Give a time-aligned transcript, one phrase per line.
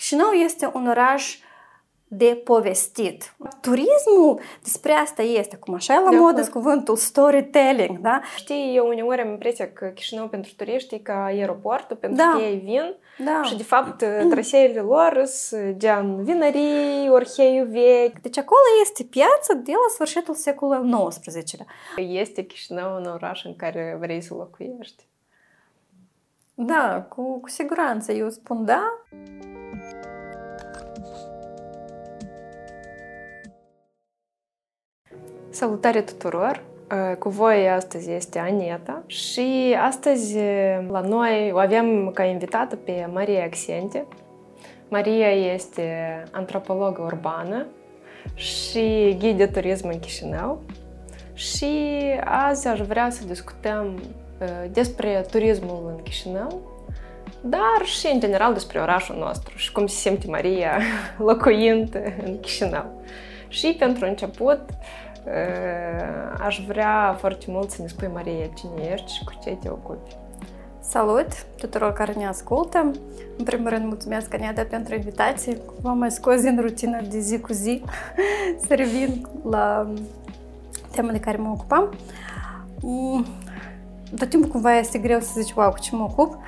[0.00, 1.38] Chișinău este un oraș
[2.08, 3.34] de povestit.
[3.60, 8.20] Turismul despre asta este, cum așa e la modă cuvântul storytelling, da?
[8.36, 12.32] Știi, eu uneori am impresia că Chișinău pentru turiști e ca aeroportul, pentru da.
[12.36, 12.94] că ei vin
[13.24, 13.42] da.
[13.42, 18.18] și, de fapt, traseele lor sunt gen vinării, orheiul vechi.
[18.20, 21.66] Deci acolo este piață de la sfârșitul secolului XIX-lea.
[21.96, 25.08] Este Chișinău un oraș în care vrei să locuiești.
[26.66, 28.12] Da, cu, cu siguranță.
[28.12, 29.04] Eu spun da.
[35.50, 36.62] Salutare tuturor!
[37.18, 40.36] Cu voi astăzi este Aneta și astăzi
[40.88, 44.06] la noi o avem ca invitată pe Maria Accente.
[44.88, 47.66] Maria este antropologă urbană
[48.34, 50.62] și ghid de turism în Chișinău.
[51.32, 54.00] Și azi aș vrea să discutăm
[54.72, 56.60] despre turismul în Chișinău,
[57.40, 60.78] dar și în general despre orașul nostru și cum se simte Maria
[61.28, 63.02] locuind în Chișinău.
[63.48, 64.60] Și pentru început,
[66.38, 70.16] aș vrea foarte mult să ne spui, Maria, cine ești și cu ce te ocupi.
[70.80, 72.90] Salut tuturor care ne ascultă!
[73.36, 75.56] În primul rând, mulțumesc, Aneta, pentru invitație.
[75.80, 77.82] V-am mai scos din rutina de zi cu zi
[78.66, 79.92] să revin la
[80.92, 81.94] tema de care mă ocupam.
[84.18, 86.38] Tot timpul cumva este greu să zici, wow, cu ce mă ocup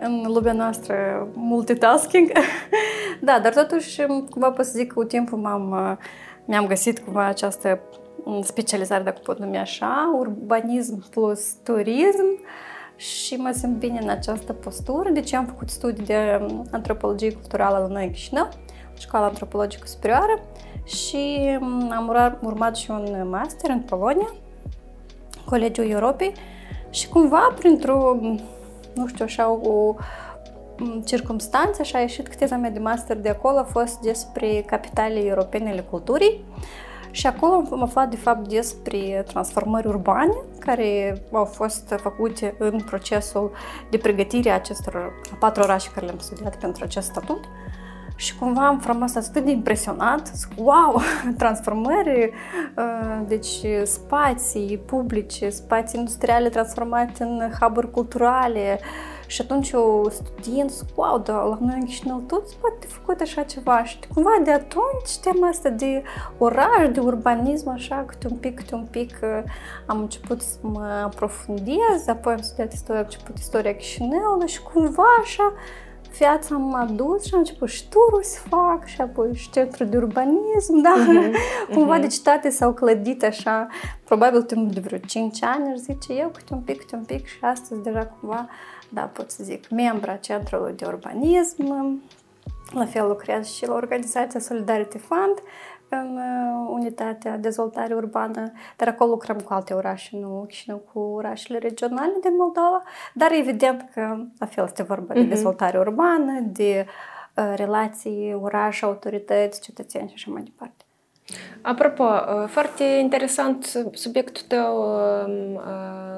[0.00, 2.32] în lumea noastră multitasking.
[3.22, 5.98] da, dar totuși cumva pot să zic că cu timpul m-am
[6.44, 7.80] mi-am găsit cumva această
[8.42, 12.24] specializare, dacă pot numi așa, urbanism plus turism
[12.96, 15.10] și mă simt bine în această postură.
[15.10, 18.48] Deci am făcut studii de antropologie culturală la noi în Chișinău,
[18.98, 20.40] școala antropologică superioară
[20.84, 21.48] și
[21.90, 24.34] am urmat și un master în Polonia,
[25.44, 26.32] Colegiul Europei
[26.90, 28.16] și cumva printr-o,
[28.94, 29.94] nu știu așa, o
[31.04, 35.28] circumstanțe și a ieșit că teza mea de master de acolo a fost despre capitalele
[35.28, 36.44] europene ale culturii
[37.10, 43.50] și acolo am aflat de fapt despre transformări urbane care au fost făcute în procesul
[43.90, 44.96] de pregătire a acestor
[45.32, 47.44] a patru orașe care le-am studiat pentru acest statut.
[48.20, 51.00] Și cumva am rămas atât de impresionat, wow,
[51.38, 52.32] transformări,
[53.26, 58.80] deci spații publice, spații industriale transformate în hub culturale,
[59.26, 63.42] și atunci eu studiind, wow, dar la noi în Chișinău tot se poate făcut așa
[63.42, 63.84] ceva.
[63.84, 66.02] Și cumva de atunci tema asta de
[66.38, 69.18] oraș, de urbanism, așa, câte un pic, câte un pic
[69.86, 75.06] am început să mă aprofundez, apoi am studiat istoria, am început istoria Chișinăului și cumva
[75.22, 75.52] așa
[76.18, 79.96] viața m-a dus și am început și tururi să fac și apoi și centru de
[79.96, 80.94] urbanism, da?
[80.94, 81.34] Uh-huh,
[81.74, 82.00] Cumva uh-huh.
[82.00, 83.66] deci toate s-au clădit așa,
[84.04, 87.26] probabil timp de vreo 5 ani, aș zice eu, câte un pic, câte un pic
[87.26, 88.48] și astăzi deja cumva
[88.92, 92.00] da, pot să zic, membra Centrului de Urbanism,
[92.72, 95.42] la fel lucrez și la organizația Solidarity Fund
[95.90, 96.18] în
[96.68, 102.36] unitatea dezvoltare urbană, dar acolo lucrăm cu alte orașe, nu Chișinău cu orașele regionale din
[102.36, 102.82] Moldova,
[103.14, 106.86] dar evident că la fel este vorba de dezvoltare urbană, de
[107.36, 110.84] uh, relații oraș, autorități, cetățeni și așa mai departe.
[111.62, 112.04] Apropo,
[112.46, 114.98] foarte interesant subiectul tău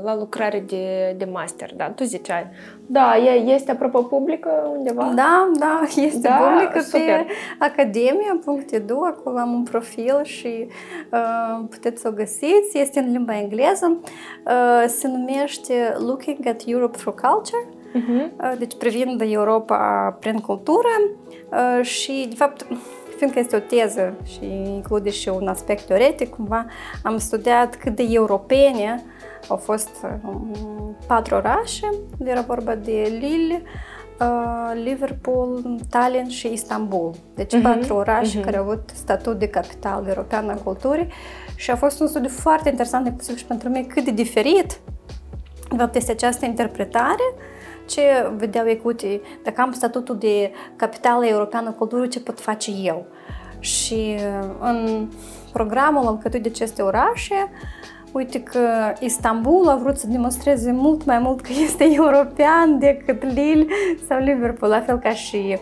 [0.03, 2.47] la lucrare de, de master, da, tu ziceai.
[2.87, 3.15] Da,
[3.47, 5.13] este apropo publică undeva?
[5.15, 7.01] Da, da, este da, publică super.
[7.01, 7.27] pe
[7.59, 10.67] academia.edu, acolo am un profil și
[11.13, 14.01] uh, puteți să o găsiți, este în limba engleză,
[14.47, 18.59] uh, se numește Looking at Europe Through Culture, uh-huh.
[18.59, 20.89] deci privind Europa prin cultură
[21.51, 22.67] uh, și, de fapt,
[23.23, 24.45] fiindcă este o teză și
[24.75, 26.67] include și un aspect teoretic, cumva
[27.03, 29.05] am studiat cât de europene
[29.49, 29.89] au fost
[30.25, 31.89] um, patru orașe,
[32.25, 33.63] era vorba de Lille,
[34.21, 37.15] uh, Liverpool, Tallinn și Istanbul.
[37.35, 38.45] Deci uh-huh, patru orașe uh-huh.
[38.45, 41.09] care au avut statut de capitală europeană a culturii
[41.57, 44.81] și a fost un studiu foarte interesant, inclusiv și pentru mine, cât de diferit
[45.71, 47.35] de fapt este această interpretare
[47.87, 53.07] ce vedeau ei, uite, dacă am statutul de capitală europeană culturii, ce pot face eu?
[53.59, 54.17] Și
[54.61, 55.09] în
[55.53, 57.51] programul alcătuit de aceste orașe,
[58.13, 63.67] uite că Istanbul a vrut să demonstreze mult mai mult că este european decât Lille
[64.09, 65.59] sau Liverpool, la fel ca și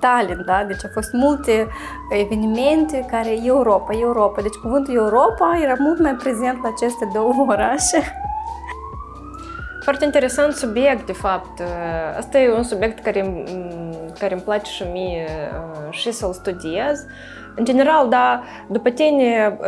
[0.00, 0.64] Tallinn, da?
[0.64, 1.68] Deci au fost multe
[2.10, 4.42] evenimente care Europa, Europa.
[4.42, 8.02] Deci cuvântul Europa era mult mai prezent la aceste două orașe.
[9.84, 11.62] Foarte interesant subiect, de fapt.
[12.18, 13.44] Asta e un subiect care,
[14.18, 15.26] care îmi place și mie
[15.90, 17.06] și să-l studiez.
[17.56, 19.58] În general, da, după tine,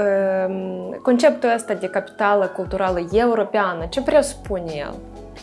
[1.02, 4.94] conceptul ăsta de capitală culturală europeană, ce presupune el?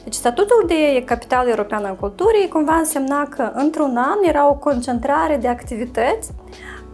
[0.03, 5.37] Deci statutul de capitală europeană a culturii cumva însemna că într-un an era o concentrare
[5.37, 6.31] de activități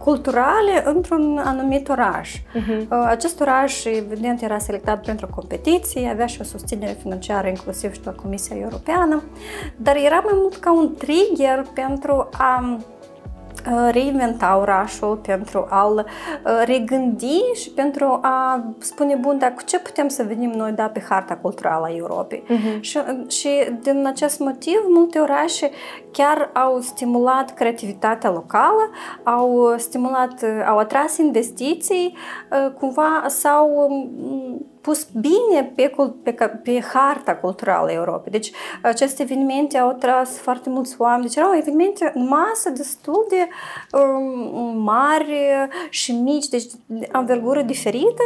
[0.04, 2.36] culturale într-un anumit oraș.
[2.36, 2.88] Uh-huh.
[2.88, 8.00] Acest oraș, evident, era selectat pentru o competiție, avea și o susținere financiară, inclusiv și
[8.04, 9.22] la Comisia Europeană,
[9.76, 12.99] dar era mai mult ca un trigger pentru a Uh,
[13.90, 20.08] reinventa orașul, pentru a-l uh, regândi și pentru a spune, bun, dar cu ce putem
[20.08, 22.42] să venim noi da pe harta culturală a Europei.
[22.42, 22.80] Uh-huh.
[22.80, 22.98] Și,
[23.28, 23.48] și
[23.82, 25.70] din acest motiv, multe orașe
[26.12, 28.90] chiar au stimulat creativitatea locală,
[29.22, 32.16] au stimulat, au atras investiții,
[32.50, 35.92] uh, cumva s-au um, pus bine pe,
[36.22, 36.32] pe,
[36.62, 38.32] pe harta culturală a Europei.
[38.32, 38.50] Deci
[38.82, 41.22] aceste evenimente au tras foarte mulți oameni.
[41.22, 43.48] Deci erau evenimente în masă destul de
[43.98, 45.34] um, mari
[45.90, 46.70] și mici, deci
[47.12, 48.22] învergură diferită.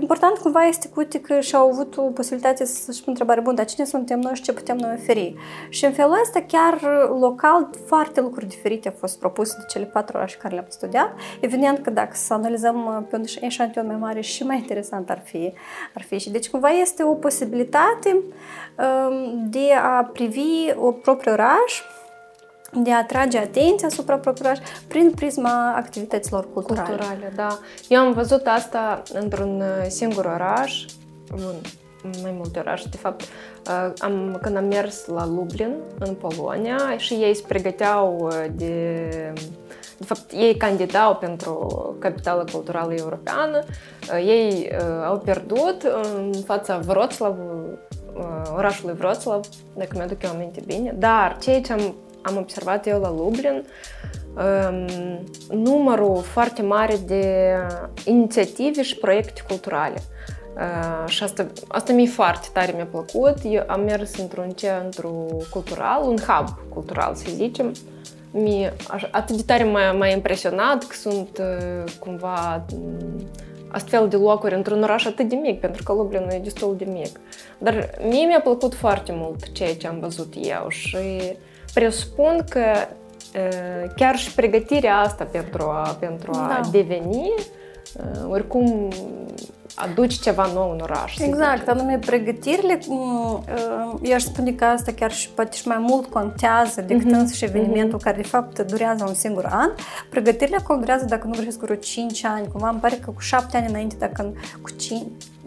[0.00, 3.86] Important cumva este cu că și-au avut o posibilitate să-și pun întrebare, bun, dar cine
[3.86, 5.34] suntem noi și ce putem noi oferi?
[5.68, 6.80] Și în felul ăsta, chiar
[7.20, 11.10] local, foarte lucruri diferite au fost propuse de cele patru orașe care le-am studiat.
[11.40, 15.52] Evident că dacă să analizăm pe un eșantion mai mare și mai interesant ar fi
[15.98, 16.18] ar fi.
[16.18, 21.82] Și deci cumva este o posibilitate um, de a privi o propriu oraș,
[22.72, 26.88] de a atrage atenția asupra propriului oraș prin prisma activităților culturale.
[26.88, 27.58] Culturale, da.
[27.88, 30.84] Eu am văzut asta într-un uh, singur oraș,
[31.30, 31.54] bun,
[32.22, 37.14] mai multe orașe, de fapt, uh, am, când am mers la Lublin, în Polonia, și
[37.14, 39.32] ei se pregăteau uh, de
[39.98, 43.64] de fapt, ei candidau pentru capitala culturală europeană,
[44.16, 44.70] ei
[45.06, 47.36] au pierdut în fața Wroclaw,
[48.56, 49.40] orașului Wroclaw,
[49.76, 53.64] dacă mi-aduc eu aminte bine, dar ceea ce am, am observat eu la Lublin,
[54.38, 54.86] um,
[55.62, 57.54] numărul foarte mare de
[58.04, 60.02] inițiative și proiecte culturale.
[60.54, 63.36] Uh, și asta, asta mi-e foarte tare mi-a plăcut.
[63.42, 67.72] Eu am mers într-un centru cultural, un hub cultural, să zicem,
[68.30, 68.72] mi
[69.10, 71.42] atât de tare m-a, m-a impresionat că sunt
[71.98, 72.64] cumva
[73.68, 77.20] astfel de locuri într-un oraș atât de mic, pentru că Lublin e destul de mic.
[77.58, 81.36] Dar mie mi-a plăcut foarte mult ceea ce am văzut eu și
[81.74, 82.62] presupun că
[83.96, 86.68] chiar și pregătirea asta pentru a, pentru a da.
[86.70, 87.32] deveni
[88.28, 88.88] oricum
[89.78, 91.18] aduci ceva nou în oraș.
[91.18, 92.78] Exact, anume pregătirile,
[94.02, 97.34] eu aș spune că asta chiar și poate și mai mult contează decât mm-hmm.
[97.34, 98.02] și evenimentul mm-hmm.
[98.02, 99.70] care de fapt durează un singur an.
[100.10, 103.56] Pregătirile acolo durează, dacă nu greșesc, vreo 5 ani, cumva îmi pare că cu 7
[103.56, 104.32] ani înainte, dacă
[104.62, 105.02] cu 5,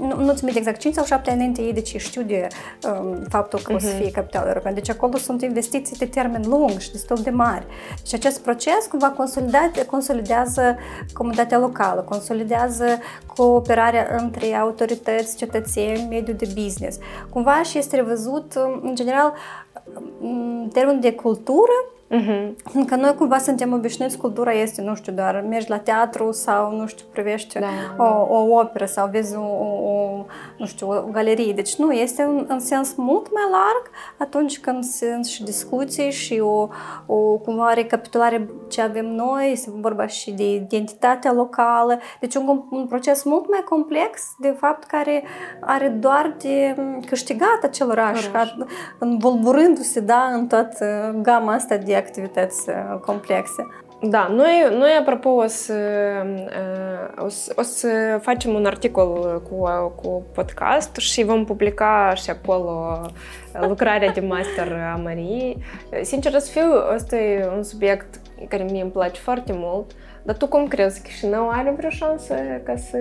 [0.08, 2.48] nu, nu-ți exact, 5 sau 7 ani înainte ei, deci știu de
[2.88, 3.76] um, faptul că uh-huh.
[3.76, 4.74] o să fie capitalul european.
[4.74, 7.66] Deci acolo sunt investiții de termen lung și destul de mari.
[8.04, 10.78] Deci acest proces cumva consolidează, consolidează
[11.14, 12.86] comunitatea locală, consolidează
[13.36, 16.98] cooperarea între autorități, cetățeni, mediul de business.
[17.30, 19.34] Cumva și este revăzut, în general,
[20.22, 22.52] în termen de cultură, Uh-huh.
[22.88, 26.88] Că noi cumva suntem obișnuiți, cultura este, nu știu, doar mergi la teatru sau, nu
[26.88, 27.68] știu, privești da.
[27.98, 30.26] o, o operă sau vezi o, o,
[30.58, 31.54] nu știu, o galerie.
[31.54, 36.40] Deci nu, este un, în sens mult mai larg atunci când sunt și discuții și
[36.40, 36.68] o,
[37.06, 42.00] o cumva recapitulare ce avem noi, este vorba și de identitatea locală.
[42.20, 45.24] Deci un, un proces mult mai complex, de fapt, care
[45.60, 46.76] are doar de
[47.06, 48.54] câștigat acel oraș, oraș.
[49.00, 53.68] învolburându-se, da, în toată gama asta de activități uh, complexe.
[54.04, 55.74] Da, noi, noi apropo o să,
[56.26, 62.30] uh, o, să, o să facem un articol cu, cu podcast și vom publica și
[62.30, 63.02] acolo
[63.68, 65.64] lucrarea de master a Mariei.
[66.02, 69.92] Sincer să fiu, ăsta e un subiect care mie îmi place foarte mult,
[70.24, 71.02] dar tu cum crezi?
[71.02, 72.98] Chișinău are vreo șansă ca să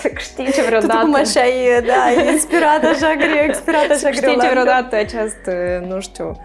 [0.00, 0.92] să câștige vreodată.
[0.92, 4.40] Tu cum așa e, da, e inspirat așa greu, inspirat așa să greu.
[4.40, 5.50] Să vreodată acest,
[5.88, 6.40] nu știu,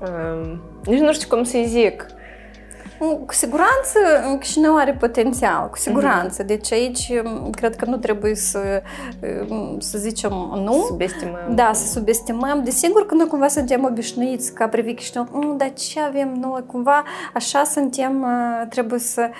[0.00, 2.06] um, nici nu știu cum să-i zic,
[2.98, 3.98] cu siguranță
[4.40, 6.42] Chișinău are potențial, cu siguranță.
[6.42, 6.46] Mm-hmm.
[6.46, 7.12] Deci aici
[7.50, 8.82] cred că nu trebuie să,
[9.78, 10.84] să zicem nu.
[10.86, 11.54] Subestimăm.
[11.54, 12.62] Da, să subestimăm.
[12.64, 16.64] Desigur că noi cumva suntem obișnuiți ca privi Chișinău, mm, dar ce avem noi?
[16.66, 18.26] Cumva așa suntem,
[18.68, 19.30] trebuie să,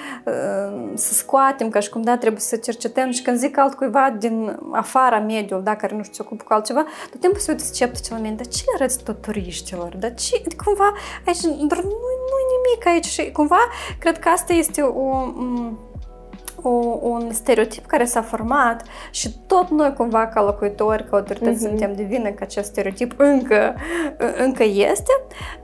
[0.95, 5.19] să scoatem, ca și cum da, trebuie să cercetăm și când zic altcuiva din afara
[5.19, 8.19] mediului, da, care nu știu, se ocupă cu altceva, tot timpul se uită sceptice la
[8.19, 9.97] mine, dar ce le arăți tot turiștilor?
[9.97, 10.93] Dar ce, cumva,
[11.27, 11.77] aici, nu,
[12.31, 13.46] nu nimic aici și cumva
[13.99, 15.33] cred că asta este o
[17.01, 21.69] un stereotip care s-a format și tot noi cumva ca locuitori, ca autorități mm-hmm.
[21.69, 23.75] suntem de vină că acest stereotip încă,
[24.45, 25.13] încă este,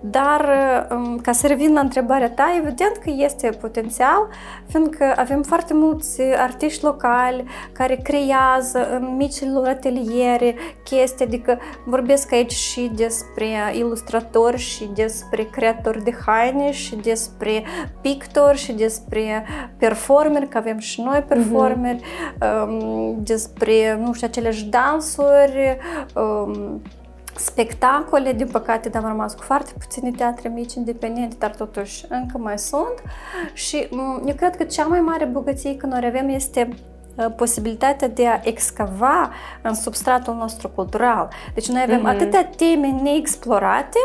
[0.01, 0.49] dar
[0.91, 4.29] um, ca să revin la întrebarea ta, evident că este potențial,
[4.67, 12.53] fiindcă avem foarte mulți artiști locali care creează în micile ateliere chestii, adică vorbesc aici
[12.53, 17.63] și despre ilustratori și despre creatori de haine și despre
[18.01, 19.47] pictori și despre
[19.79, 22.67] performeri, că avem și noi performeri, uh-huh.
[22.67, 25.79] um, despre, nu știu, aceleși dansuri,
[26.15, 26.83] um,
[27.37, 32.59] spectacole, din păcate, am rămas cu foarte puține teatre mici, independente, dar totuși încă mai
[32.59, 33.03] sunt.
[33.53, 33.89] Și
[34.27, 36.92] eu cred că cea mai mare bogăție că noi avem este Uh,
[37.37, 39.31] posibilitatea de a excava
[39.63, 41.29] în substratul nostru cultural.
[41.55, 42.15] Deci noi avem mm-hmm.
[42.15, 43.99] atâtea teme neexplorate,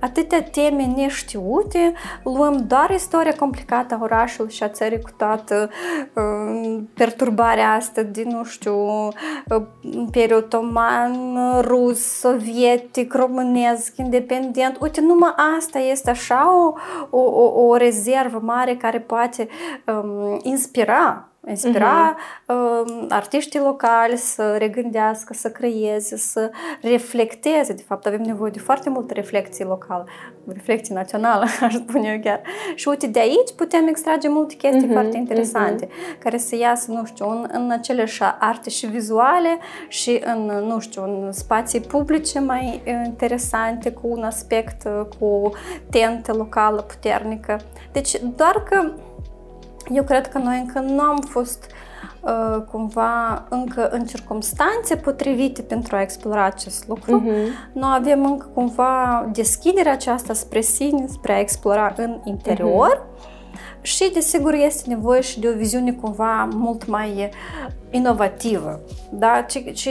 [0.00, 5.70] atâtea teme neștiute, luăm doar istoria complicată a orașului și a țării cu toată
[6.14, 11.12] uh, perturbarea asta din, nu știu, uh, Imperiul Otoman,
[11.60, 14.76] rus, sovietic, românesc, independent.
[14.80, 16.72] Uite, numai asta este așa
[17.10, 19.48] o, o, o rezervă mare care poate
[19.86, 23.08] um, inspira inspira uh-huh.
[23.08, 26.50] artiștii locali să regândească, să creeze, să
[26.82, 27.72] reflecteze.
[27.72, 30.06] De fapt, avem nevoie de foarte multă reflexie locală,
[30.46, 32.40] reflexie națională, aș spune eu chiar.
[32.74, 34.92] Și uite, de aici putem extrage multe chestii uh-huh.
[34.92, 36.22] foarte interesante, uh-huh.
[36.22, 41.02] care să iasă, nu știu, în, în aceleași arte și vizuale și în, nu știu,
[41.02, 44.88] în spații publice mai interesante, cu un aspect,
[45.18, 45.52] cu
[45.90, 47.60] tentă locală puternică.
[47.92, 48.92] Deci, doar că
[49.92, 51.66] eu cred că noi încă nu am fost
[52.20, 57.22] uh, cumva încă în circunstanțe potrivite pentru a explora acest lucru.
[57.22, 57.72] Uh-huh.
[57.72, 63.06] Nu avem încă cumva deschiderea aceasta spre sine, spre a explora în interior.
[63.06, 63.36] Uh-huh.
[63.80, 67.30] Și, desigur, este nevoie și de o viziune cumva mult mai
[67.90, 68.80] inovativă.
[69.10, 69.44] Da?
[69.48, 69.90] Ce, ce,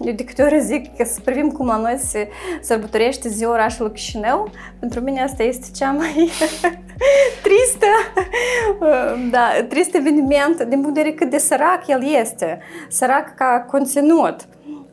[0.00, 2.28] eu de câte ori zic că să privim cum la noi se
[2.60, 6.30] sărbătorește ziua orașului Chișinău, pentru mine asta este cea mai
[7.44, 7.86] tristă,
[9.30, 12.58] da, trist eveniment din punct de vedere cât de sărac el este,
[12.88, 14.36] sărac ca conținut.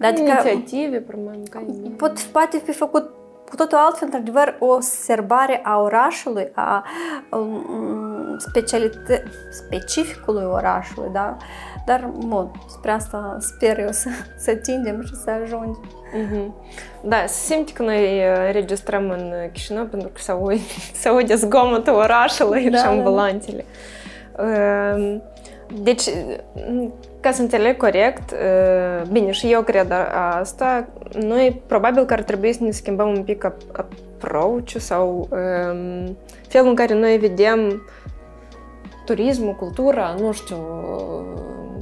[0.01, 1.93] Adică, Inițiative, probabil.
[1.98, 3.10] Pot, poate fi făcut
[3.50, 6.84] cu totul altfel, într-adevăr, o serbare a orașului, a
[7.31, 11.38] um, specialită- specificului orașului, da?
[11.86, 15.91] Dar, bun, spre asta sper eu să, să tindem și să ajungem.
[16.13, 16.51] Mm-hmm.
[17.01, 20.57] Da, se simte că noi registrăm în Chișinău pentru că se aude,
[21.01, 23.65] se aude zgomotul orașului da, și ambulantele.
[23.67, 23.97] Da.
[24.38, 25.17] Uh,
[25.84, 26.03] deci,
[27.20, 28.34] ca să înțeleg corect,
[29.12, 29.94] bine, și eu cred
[30.39, 30.88] asta,
[31.20, 35.27] noi probabil că ar trebui să ne schimbăm un pic approach sau
[36.48, 37.82] felul în care noi vedem
[39.06, 40.58] turismul, cultura, nu știu,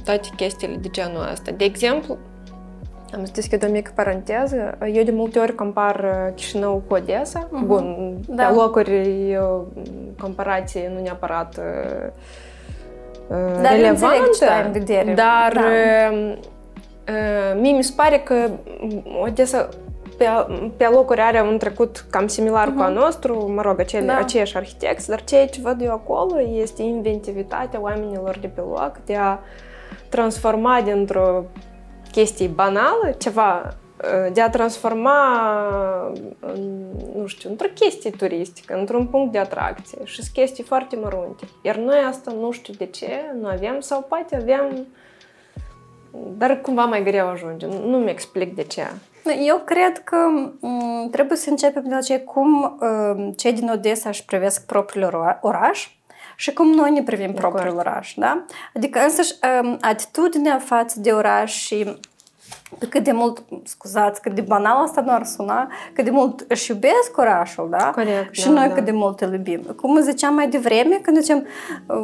[0.04, 1.50] toate chestiile de genul ăsta.
[1.50, 2.16] De exemplu,
[3.14, 4.78] am să deschid o mică paranteză.
[4.92, 7.46] Eu de multe ori compar Chișinău cu Odessa.
[7.46, 7.66] Uh-huh.
[7.66, 8.46] Bun, da.
[8.46, 9.38] pe locuri
[10.20, 12.12] comparație nu neapărat uh,
[13.62, 15.14] dar relevantă, vedere.
[15.14, 17.14] dar da.
[17.60, 18.50] mie mi se pare că
[19.22, 19.68] Odessa
[20.16, 20.26] pe,
[20.76, 22.76] pe locuri are un trecut cam similar uh-huh.
[22.76, 24.16] cu a nostru, mă rog, acele, da.
[24.16, 29.16] aceiași arhitecți, dar ceea ce văd eu acolo este inventivitatea oamenilor de pe loc de
[29.16, 29.38] a
[30.08, 31.44] transforma dintr-o
[32.12, 33.74] chestie banală ceva
[34.32, 35.18] de a transforma,
[37.16, 41.48] nu știu, într-o chestie turistică, într-un punct de atracție și sunt chestii foarte mărunte.
[41.62, 43.08] Iar noi asta nu știu de ce,
[43.40, 44.86] nu avem sau poate avem,
[46.38, 47.70] dar cumva mai greu ajungem.
[47.70, 48.86] Nu-mi explic de ce.
[49.46, 54.08] Eu cred că m- trebuie să începem de la ce cum uh, cei din Odessa
[54.08, 55.90] își privesc propriul oraș
[56.36, 57.86] și cum noi ne privim de propriul acord.
[57.86, 58.14] oraș.
[58.16, 58.44] Da?
[58.74, 61.98] Adică însăși um, atitudinea față de oraș și
[62.78, 66.44] pe cât de mult, scuzați, cât de banal asta nu ar suna, cât de mult
[66.48, 67.90] își iubesc orașul, da?
[67.94, 68.74] Corect, și da, noi da.
[68.74, 69.62] cât de mult îl iubim.
[69.76, 71.46] Cum ziceam mai devreme, când zicem,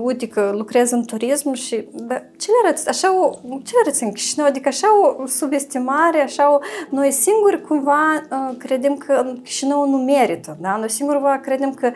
[0.03, 2.89] uite că lucrez în turism și, da, ce le arăți?
[2.89, 4.47] Așa o, ce le arăți în Chișinău?
[4.47, 6.59] Adică așa o subestimare, așa o,
[6.91, 8.23] noi singuri cumva
[8.59, 10.77] credem că în Chișinău nu merită, da?
[10.77, 11.93] Noi singuri cumva credem că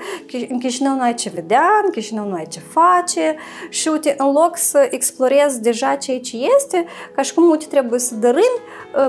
[0.48, 3.36] în Chișinău nu ai ce vedea, în Chișinău nu ai ce face
[3.68, 7.98] și, uite, în loc să explorezi deja ceea ce este, ca și cum, uite, trebuie
[7.98, 8.55] să dărâm Uh,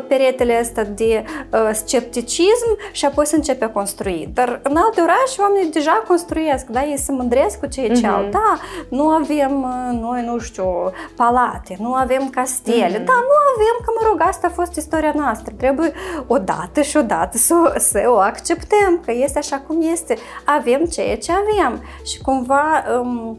[0.08, 4.30] peretele ăsta de uh, scepticism și apoi să începe a construi.
[4.34, 6.84] Dar în alte orașe oamenii deja construiesc, da?
[6.84, 8.16] Ei se mândresc cu ceea ce uh-huh.
[8.16, 8.28] au.
[8.32, 8.58] Da,
[8.90, 13.06] nu avem uh, noi, nu știu, palate, nu avem castele, uh-huh.
[13.06, 15.54] da, nu avem, că mă rog, asta a fost istoria noastră.
[15.58, 15.92] Trebuie
[16.28, 20.18] odată și odată să, să o acceptăm, că este așa cum este.
[20.46, 23.38] Avem ceea ce avem și cumva um,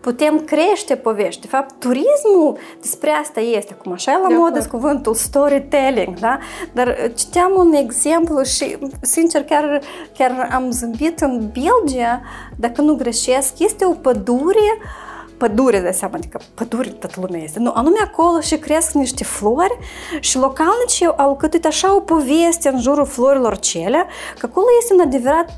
[0.00, 1.40] putem crește povești.
[1.40, 3.76] De fapt, turismul despre asta este.
[3.78, 6.38] Acum așa e la de modă cuvântul storytelling, da?
[6.72, 9.80] Dar citeam un exemplu și, sincer, chiar,
[10.18, 12.20] chiar am zâmbit în Belgia,
[12.56, 15.07] dacă nu greșesc, este o pădure uh,
[15.38, 17.58] pădure, de seama, adică pădure toată lumea este.
[17.58, 19.78] Nu, anume acolo și cresc niște flori
[20.20, 24.06] și localnicii au alcătuit așa o poveste în jurul florilor cele,
[24.38, 25.50] că acolo este un adevărat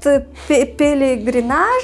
[0.46, 1.80] pe pelegrinaj.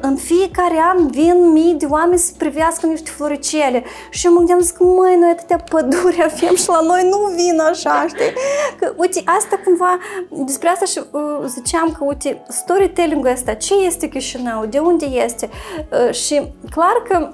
[0.00, 4.60] În fiecare an vin mii de oameni să privească niște floricele și eu mă gândeam,
[4.60, 8.32] zic, măi, noi atâtea păduri avem și la noi nu vin așa, știi?
[8.78, 9.98] Că, uite, asta cumva,
[10.28, 15.48] despre asta și uh, ziceam că, uite, storytelling-ul ăsta, ce este Chișinău, de unde este?
[16.06, 17.28] Uh, și clar că că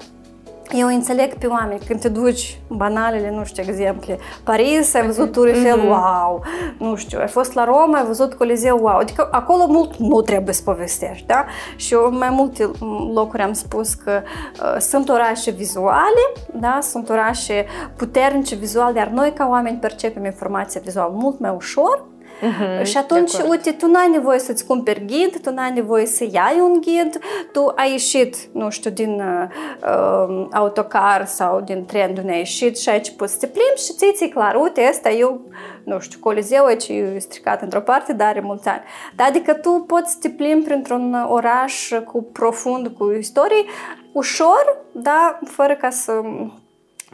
[0.71, 5.47] eu înțeleg pe oameni când te duci banalele, nu știu, exemple, Paris, ai văzut Tour
[5.47, 5.87] Eiffel, mm-hmm.
[5.87, 6.43] wow,
[6.77, 10.53] nu știu, ai fost la Roma, ai văzut Coliseu, wow, adică acolo mult nu trebuie
[10.53, 11.45] să povestești, da?
[11.75, 12.71] Și eu mai multe
[13.13, 19.33] locuri am spus că uh, sunt orașe vizuale, da, sunt orașe puternice vizual, dar noi
[19.33, 22.05] ca oameni percepem informația vizuală mult mai ușor,
[22.39, 26.59] Uh-huh, și atunci, uite, tu n-ai nevoie să-ți cumperi ghid, tu n-ai nevoie să iei
[26.61, 27.19] un ghid,
[27.51, 32.79] tu ai ieșit, nu știu, din uh, autocar sau din tren de unde ai ieșit
[32.79, 35.41] și aici poți să te plimbi și ți-e clar, uite, asta eu,
[35.83, 38.81] nu știu, Coliseu aici e stricat într-o parte, dar are mulți ani.
[39.15, 43.63] Da, adică tu poți să te plimbi printr-un oraș cu profund, cu istorie,
[44.11, 46.21] ușor, dar fără ca să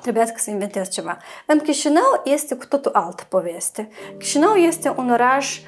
[0.01, 1.17] trebuia să inventez ceva.
[1.45, 3.89] Pentru că Chișinău este cu totul altă poveste.
[4.17, 5.59] Chișinău este un oraș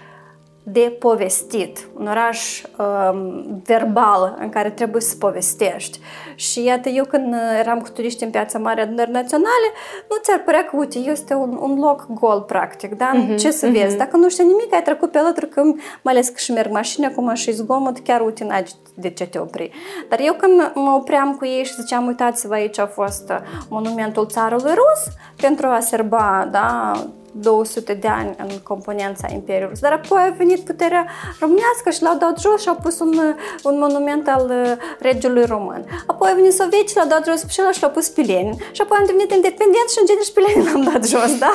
[0.70, 6.00] de povestit, un oraș um, verbal în care trebuie să povestești.
[6.36, 9.68] Și iată, eu când eram cu turiști în piața mare adunări naționale,
[10.10, 13.12] nu ți-ar părea că, uite, este un, un loc gol, practic, da?
[13.14, 13.72] Uh-huh, Ce să uh-huh.
[13.72, 13.98] vezi?
[13.98, 15.62] Dacă nu știi nimic, ai trecut pe alături, că
[16.02, 19.40] mai ales că și merg mașini, acum și zgomot, chiar, uite, n-ai de ce te
[19.40, 19.72] opri.
[20.10, 23.34] Dar eu când mă opream cu ei și ziceam, uitați-vă, aici a fost
[23.70, 26.92] monumentul țarului rus pentru a serba, da,
[27.40, 29.80] 200 de ani în componența Imperiului Rus.
[29.80, 31.06] Dar apoi a venit puterea
[31.40, 33.14] românească și l-au dat jos și au pus un,
[33.64, 35.86] un monument al uh, regiului român.
[36.08, 38.58] Apoi a venit soviecii, l-au dat jos și l-au pus pe Lenin.
[38.72, 41.52] Și apoi am devenit independent și în genere și pe Lenin l-am dat jos, da?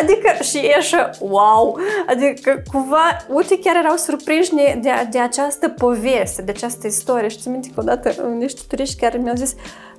[0.00, 1.78] Adică și e așa, wow!
[2.06, 7.28] Adică cumva, uite, chiar erau surprinși de, de această poveste, de această istorie.
[7.28, 8.08] Și ți minte că odată
[8.38, 9.54] niște turiști care mi-au zis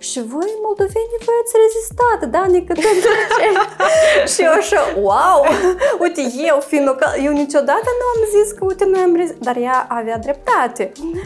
[0.10, 2.72] și voi, moldovenii, voi ați rezistat, da, adică
[4.34, 5.40] Și eu așa, wow,
[6.04, 9.58] uite, eu fiind local, eu niciodată nu am zis că, uite, noi am rezistat, dar
[9.68, 10.84] ea avea dreptate.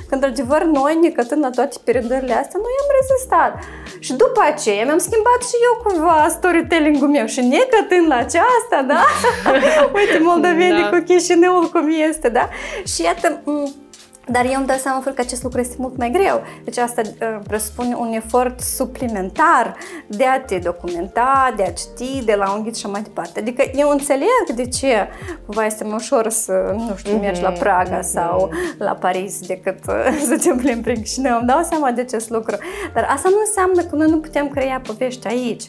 [0.08, 3.52] Că, într-adevăr, noi, nicătând la toate perioadele astea, noi am rezistat.
[4.00, 9.04] Și după aceea mi-am schimbat și eu cumva storytelling-ul meu și necătând la aceasta, da?
[9.98, 10.90] uite, moldovenii da.
[10.90, 12.50] cu Chișinăul cum este, da?
[12.92, 13.42] Și iată,
[14.28, 16.42] dar eu îmi dau seama că acest lucru este mult mai greu.
[16.64, 19.76] Deci asta uh, presupune un efort suplimentar
[20.08, 23.40] de a te documenta, de a citi, de la un ghid și mai departe.
[23.40, 25.08] Adică eu înțeleg de ce
[25.46, 28.12] cumva este mai ușor să, nu știu, mergi la mhm, Praga mm-hmm.
[28.14, 31.38] sau la Paris decât uh, să te plimbi prin Chișinău.
[31.38, 32.58] Îmi dau seama de acest lucru.
[32.94, 35.64] Dar asta nu înseamnă că noi nu putem crea povești aici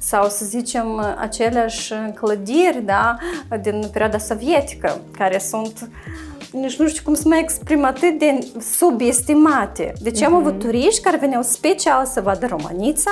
[0.00, 3.16] sau să zicem aceleași clădiri da,
[3.60, 5.88] din perioada sovietică, care sunt
[6.52, 9.92] nici nu știu cum să mă exprim, atât de subestimate.
[10.00, 10.26] Deci mm-hmm.
[10.26, 13.10] am avut turiști care veneau special să vadă Romanița,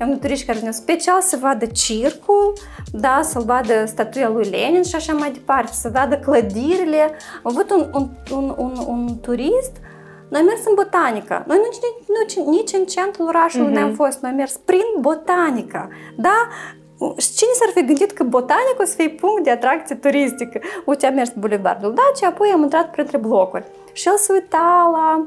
[0.00, 2.52] am avut turiști care veneau special să vadă circul,
[2.92, 7.10] da, să-l vadă statuia lui Lenin și așa mai departe, să vadă clădirile.
[7.42, 9.72] Am avut un, un, un, un, un turist
[10.28, 11.44] noi am mers în botanică.
[11.46, 11.78] Noi nici,
[12.18, 13.72] nici, nici în centrul orașului mm-hmm.
[13.72, 14.20] ne-am fost.
[14.20, 15.88] Noi am mers prin botanică.
[16.16, 16.48] Da?
[17.16, 20.60] Și cine s-ar fi gândit că botanicul să fie punct de atracție turistică?
[20.84, 23.64] Uite, am mers Bulevardul Dacia, apoi am intrat printre blocuri.
[23.92, 25.26] Și el se uita la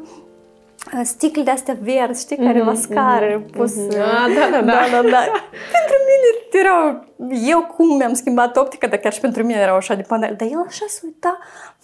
[1.04, 3.72] sticle de astea verzi, știi, care mm-hmm, la scară mm-hmm, pus.
[3.72, 4.00] Mm-hmm.
[4.00, 4.62] Ah, da, da, da.
[4.62, 5.24] da, da, da.
[5.76, 7.10] pentru mine erau...
[7.48, 10.36] Eu cum mi-am schimbat optica, dar chiar și pentru mine erau așa de panel.
[10.38, 11.38] Dar el așa se uita,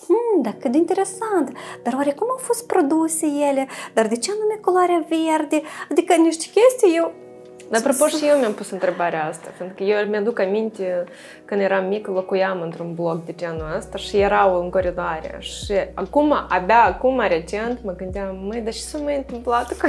[0.08, 1.58] hmm, dar cât de interesant.
[1.84, 3.68] Dar oare cum au fost produse ele?
[3.94, 5.62] Dar de ce anume culoarea verde?
[5.92, 7.12] Adică niște chestii eu
[7.70, 11.04] dar apropo și eu mi-am pus întrebarea asta, pentru că eu mi-aduc aminte
[11.46, 15.36] când eram mic, locuiam într-un bloc de genul ăsta și erau în coridoare.
[15.40, 19.88] Și acum, abia acum, recent, mă gândeam, măi, dar și s-a mai întâmplat cu...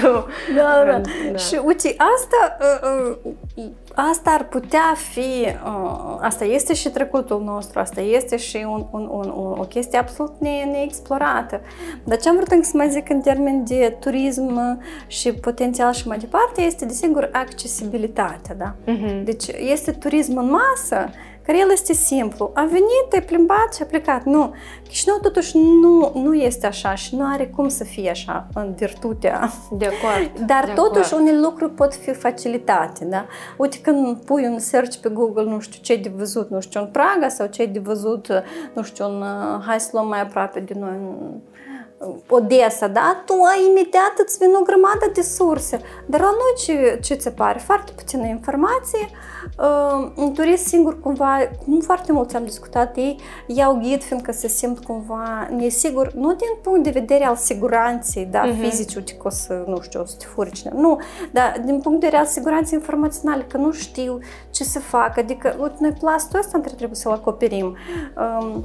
[0.00, 0.26] cu...
[0.56, 1.36] Da, da, da.
[1.36, 2.56] Și uite, asta,
[3.94, 5.46] asta ar putea fi,
[6.20, 10.32] asta este și trecutul nostru, asta este și un, un, un, un, o chestie absolut
[10.38, 11.60] ne, neexplorată.
[12.04, 16.18] Dar ce am vrut să mai zic în termen de turism și potențial și mai
[16.18, 18.74] departe, este, desigur, accesibilitatea, da?
[18.74, 19.24] Uh-huh.
[19.24, 21.10] Deci este turism în masă,
[21.46, 22.50] care el este simplu.
[22.54, 24.24] A venit, te-ai plimbat și a plecat.
[24.24, 24.54] Nu.
[24.88, 29.50] Chișinău totuși nu, nu este așa și nu are cum să fie așa în virtutea.
[29.70, 30.46] De acord.
[30.46, 31.22] Dar de totuși acord.
[31.22, 33.26] unele lucruri pot fi facilitate, da?
[33.56, 36.86] Uite când pui un search pe Google, nu știu ce de văzut, nu știu, în
[36.86, 38.28] Praga sau ce de văzut,
[38.72, 39.24] nu știu, în,
[39.66, 41.40] hai să luăm mai aproape de noi, în
[42.28, 43.22] Odessa, da?
[43.26, 45.80] Tu ai imediat îți vin o grămadă de surse.
[46.06, 47.58] Dar la noi ce, ce ți pare?
[47.58, 49.08] Foarte puțină informație.
[49.58, 54.48] Uh, un turist singur cumva, cum foarte mulți am discutat, ei iau ghid fiindcă se
[54.48, 58.60] simt cumva nesigur, nu din punct de vedere al siguranței, da, uh-huh.
[58.60, 61.00] fizici, uite că o să, nu știu, o să te furi cine, nu,
[61.32, 64.18] dar din punct de vedere al siguranței informaționale, că nu știu
[64.50, 67.76] ce să fac, adică, uite, noi plastul ăsta trebuie să-l acoperim.
[68.40, 68.64] Um,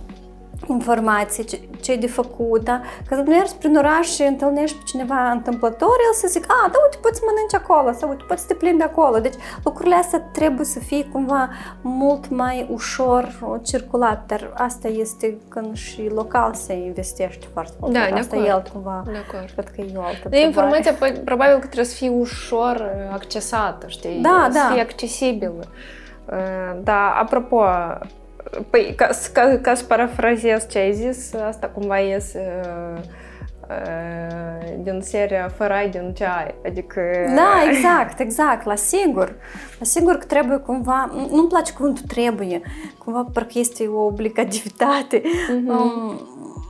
[0.67, 2.82] informații, ce, ce de făcut, da?
[3.08, 6.78] Că să mergi prin oraș și întâlnești pe cineva întâmplător, el să zic, a, da,
[6.84, 9.19] uite, poți să mănânci acolo, sau uite, poți să te plimbi acolo.
[9.19, 11.50] Deci lucrurile astea trebuie să fie cumva
[11.82, 13.30] mult mai ușor
[13.63, 17.93] circulat, dar asta este când și local se investește foarte mult.
[17.93, 18.54] Da, asta de e acord.
[18.54, 19.52] alt cumva, De acord.
[19.52, 23.13] cred că e o altă De informația păi, probabil că trebuie să fie ușor uh,
[23.13, 24.19] accesată, știi?
[24.22, 24.69] Da, să da.
[24.74, 25.63] fie accesibilă.
[26.26, 27.63] Uh, Da, apropo,
[28.69, 33.02] păi, ca, ca, ca să parafrazez ce ai zis, asta cumva iese uh,
[33.69, 36.56] uh, din seria Fără ai din ce ai.
[36.65, 37.02] Adică...
[37.36, 39.36] Da, exact, exact, la sigur.
[39.80, 42.62] La sigur că trebuie cumva, nu-mi place cuvântul trebuie,
[42.97, 45.21] cumva parcă este o obligativitate.
[45.49, 45.69] Mhm.
[45.69, 46.21] Um,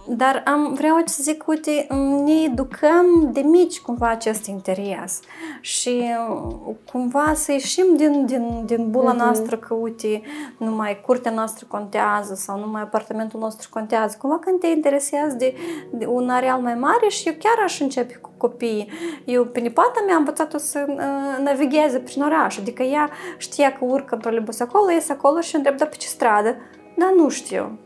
[0.09, 1.87] dar am, vreau să zic, uite,
[2.23, 5.19] ne educăm de mici cumva acest interes
[5.61, 9.17] și uh, cumva să ieșim din, din, din bula Mhm.
[9.23, 10.21] noastră că, uite,
[10.57, 14.17] numai curtea noastră contează sau numai apartamentul nostru contează.
[14.19, 15.55] Cumva când te interesează de,
[15.91, 18.89] de un areal mai mare și eu chiar aș începe cu copiii.
[19.25, 23.85] Eu pe nipata mea am învățat-o să uh, navigheze prin oraș, adică ea știa că
[23.85, 26.55] urcă în trolebus acolo, ies acolo și întreb, da pe ce stradă?
[26.97, 27.77] Dar nu știu.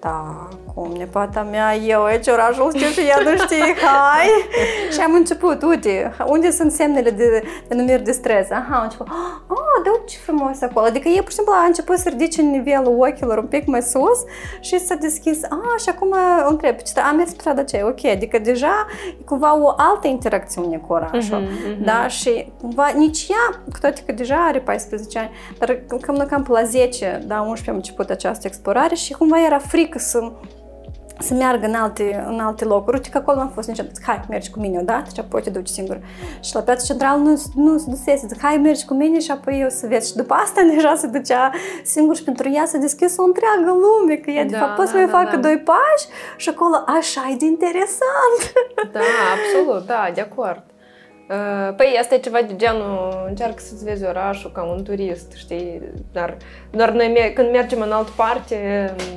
[0.00, 4.28] Zic, Da, cum nepata mea, eu aici orașul știu și ea nu știe, hai!
[4.92, 8.50] și am început, uite, unde sunt semnele de, de numiri de stres?
[8.50, 9.06] Aha, am început,
[9.56, 10.86] oh, da, uite ce frumos acolo.
[10.86, 14.18] Adică ei, pur și simplu, a început să ridice nivelul ochilor un pic mai sus
[14.60, 16.14] și s-a deschis, a, și acum
[16.46, 18.86] o întreb, pe ce stra- am mers pe strada aceea, ok, adică deja
[19.20, 21.84] e cumva o altă interacțiune cu orașul, Mhm, mhm.
[21.84, 26.42] da, și cumva nici ea, cu toate că deja are 14 ani, dar cam, cam
[26.42, 30.32] pe la 10, da, 11 am început această explorare și cumva era frică să
[31.22, 32.96] să meargă în alte, în alte locuri.
[32.96, 33.94] Uite că acolo nu am fost niciodată.
[33.94, 36.00] Zic, hai, mergi cu mine odată și apoi te duci singur.
[36.40, 38.26] Și la piața centrală nu, nu se dusese.
[38.26, 40.08] Zic, hai, mergi cu mine și apoi eu să vezi.
[40.10, 41.50] Și după asta deja se ducea
[41.82, 44.90] singur și pentru ea s-a deschis o întreagă lume, că ea de Da, fapt poate
[44.90, 45.42] să da, mai da, facă da.
[45.42, 48.38] doi pași și acolo așa e de interesant.
[48.92, 49.00] Da,
[49.34, 50.64] absolut, da, de acord.
[51.30, 55.82] Uh, Păi asta e ceva de genul, încearcă să-ți vezi orașul ca un turist, știi?
[56.12, 56.36] Dar
[56.70, 58.56] doar noi me- când mergem în altă parte,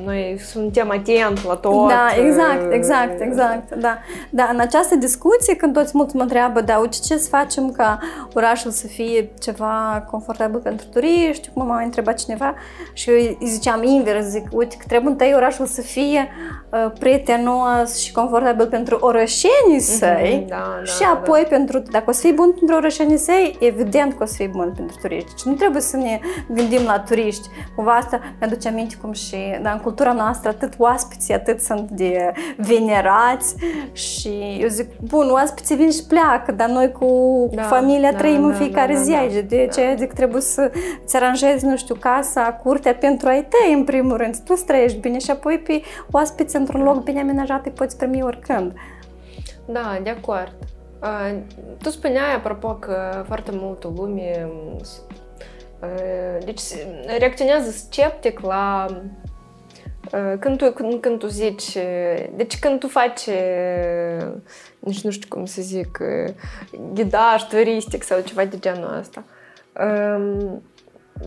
[0.06, 1.88] noi suntem atenți la tot.
[1.88, 3.76] Da, exact, uh, exact, exact.
[3.76, 3.98] Da.
[4.30, 8.00] da, în această discuție, când toți mulți mă întreabă, da, uite ce să facem ca
[8.34, 12.56] orașul să fie ceva confortabil pentru turiști, cum m-a întrebat cineva
[12.94, 16.28] și eu îi ziceam invers, zic, uite că trebuie întâi orașul să fie
[16.70, 21.10] uh, prietenos și confortabil pentru orășenii săi da, da, și da.
[21.10, 24.48] apoi pentru, dacă o să fii bun pentru orășenii săi, evident că o să fii
[24.48, 25.30] bun pentru turiști.
[25.30, 27.43] Deci nu trebuie să ne gândim la turiști.
[27.76, 32.34] Cumva asta mi-aduce aminte cum și da, în cultura noastră atât oaspeții, atât sunt de
[32.58, 33.56] venerați
[33.92, 37.08] și eu zic, bun, oaspeții vin și pleacă, dar noi cu
[37.54, 39.18] Da, familia da, trăim da, în fiecare da, da, zi da.
[39.18, 39.46] aici.
[39.48, 40.72] De aceea zic, trebuie să
[41.06, 44.38] ți aranjezi, nu știu, casa, curtea pentru ai tăi, în primul rând.
[44.38, 48.24] Tu să trăiești bine și apoi pe oaspeți într-un loc bine amenajat îi poți primi
[48.24, 48.74] oricând.
[49.66, 50.54] Da, de acord.
[51.02, 51.38] Uh,
[51.82, 54.82] Tu spuneai, apropo, că foarte multă lume uh,
[56.46, 56.62] deci
[57.17, 58.86] reacționează sceptic la
[60.13, 64.28] uh, când tu, când, când tu zici, uh, deci când tu faci, uh,
[64.80, 66.34] nici nu știu cum să zic, uh,
[66.93, 69.24] ghidaj turistic sau ceva de genul ăsta.
[69.80, 70.62] Um,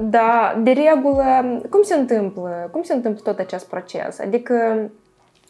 [0.01, 2.69] Da, de regulă, cum se întâmplă?
[2.73, 4.19] Cum se întâmplă tot acest proces?
[4.19, 4.90] Adică,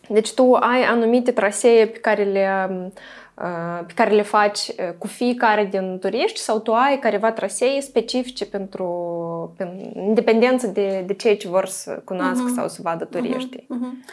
[0.09, 2.87] deci tu ai anumite trasee pe care le, uh,
[3.87, 8.47] pe care le faci uh, cu fiecare din turiști sau tu ai careva trasee specifice
[8.47, 8.87] pentru,
[9.57, 12.55] pentru independență de, de ceea ce vor să cunoască Mhm.
[12.55, 13.67] sau să vadă turiștii?
[13.69, 14.05] Mhm.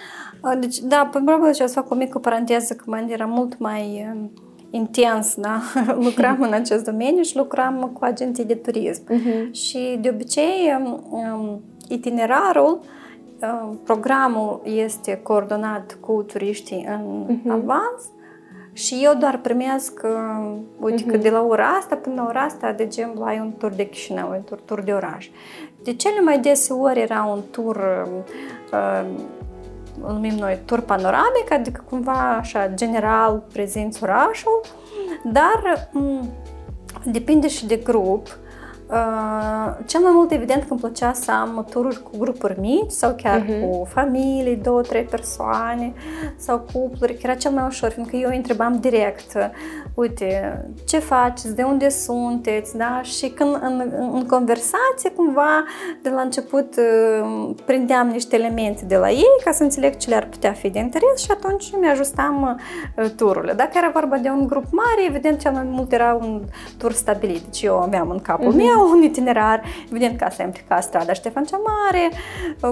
[0.44, 3.26] Uh, Deci, da, pe probabil ce o să fac o mică paranteză, că mă era
[3.26, 4.32] mult mai um,
[4.70, 5.60] intens, da,
[6.08, 9.04] lucram în acest domeniu și lucram cu agenții de turism.
[9.10, 9.52] Mhm.
[9.54, 12.80] Și de obicei um, um, itinerarul,
[13.42, 17.50] um, programul este coordonat cu turiștii în Mhm.
[17.52, 18.12] avans
[18.74, 21.12] și eu doar primesc, uh, uite, uh-huh.
[21.12, 23.86] că de la ora asta până la ora asta, de exemplu, ai un tur de
[23.86, 25.30] Chișinău, un tur, tur de oraș.
[25.84, 28.06] De cele mai deseori era un tur,
[28.72, 29.06] uh,
[30.08, 34.62] numim noi tur panoramic, adică cumva așa general prezenți orașul,
[35.24, 36.30] dar um,
[37.04, 38.38] depinde și de grup.
[38.94, 43.16] Uh, cel mai mult, evident, că îmi plăcea să am tururi cu grupuri mici sau
[43.22, 43.62] chiar uh-huh.
[43.62, 45.94] cu familii, două, trei persoane
[46.38, 49.38] sau cupluri, că era cel mai ușor, fiindcă eu îi întrebam direct,
[49.94, 53.02] uite, ce faceți, de unde sunteți, da?
[53.02, 55.64] Și când în, în conversație, cumva,
[56.02, 60.26] de la început, uh, prindeam niște elemente de la ei ca să înțeleg ce le-ar
[60.26, 62.60] putea fi de interes și atunci mi-ajustam
[62.98, 63.54] uh, tururile.
[63.54, 66.42] Dacă era vorba de un grup mare, evident, cel mai mult era un
[66.78, 67.42] tur stabilit.
[67.42, 68.58] Deci eu aveam în capul uh-huh.
[68.58, 72.10] meu un itinerar, evident că asta implica strada Ștefan cea Mare,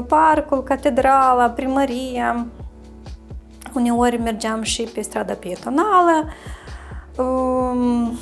[0.08, 2.46] parcul, catedrala, primăria,
[3.74, 6.28] uneori mergeam și pe strada pietonală
[7.22, 8.18] um,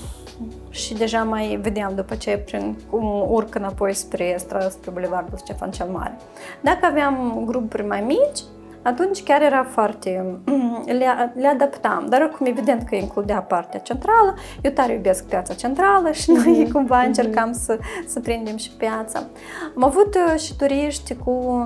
[0.69, 5.71] și deja mai vedeam după ce prin, cum urc înapoi spre strada, spre Bulevardul Ștefan
[5.71, 6.17] cel Mare.
[6.62, 8.39] Dacă aveam grupuri mai mici,
[8.81, 10.25] atunci chiar era foarte...
[10.85, 14.35] Le, le adaptam, dar oricum evident că includea partea centrală.
[14.62, 16.71] Eu tare iubesc piața centrală și noi mm-hmm.
[16.71, 17.63] cumva încercam mm-hmm.
[17.63, 19.23] să, să prindem și piața.
[19.75, 21.63] Am avut uh, și turiști cu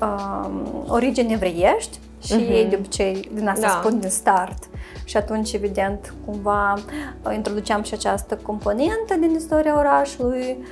[0.00, 0.50] uh,
[0.88, 2.50] origini evreiești și mm-hmm.
[2.50, 3.78] ei de obicei din asta da.
[3.82, 4.68] spun din start.
[5.10, 6.74] Și atunci, evident, cumva
[7.24, 10.56] uh, introduceam și această componentă din istoria orașului.
[10.60, 10.66] Uh,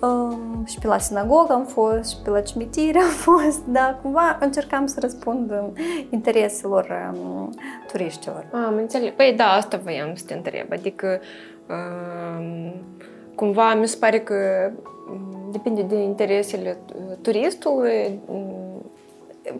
[0.00, 4.38] Um, și pe la sinagogă am fost, și pe la cimitire am fost, da, cumva
[4.40, 5.52] încercam să răspund
[6.10, 7.54] intereselor um,
[7.92, 8.46] turiștilor.
[8.52, 9.12] Am înțeles.
[9.16, 11.20] Păi da, asta voiam să te întreb, adică
[11.68, 12.74] um,
[13.34, 14.70] cumva mi se pare că
[15.50, 16.78] depinde de interesele
[17.22, 18.20] turistului,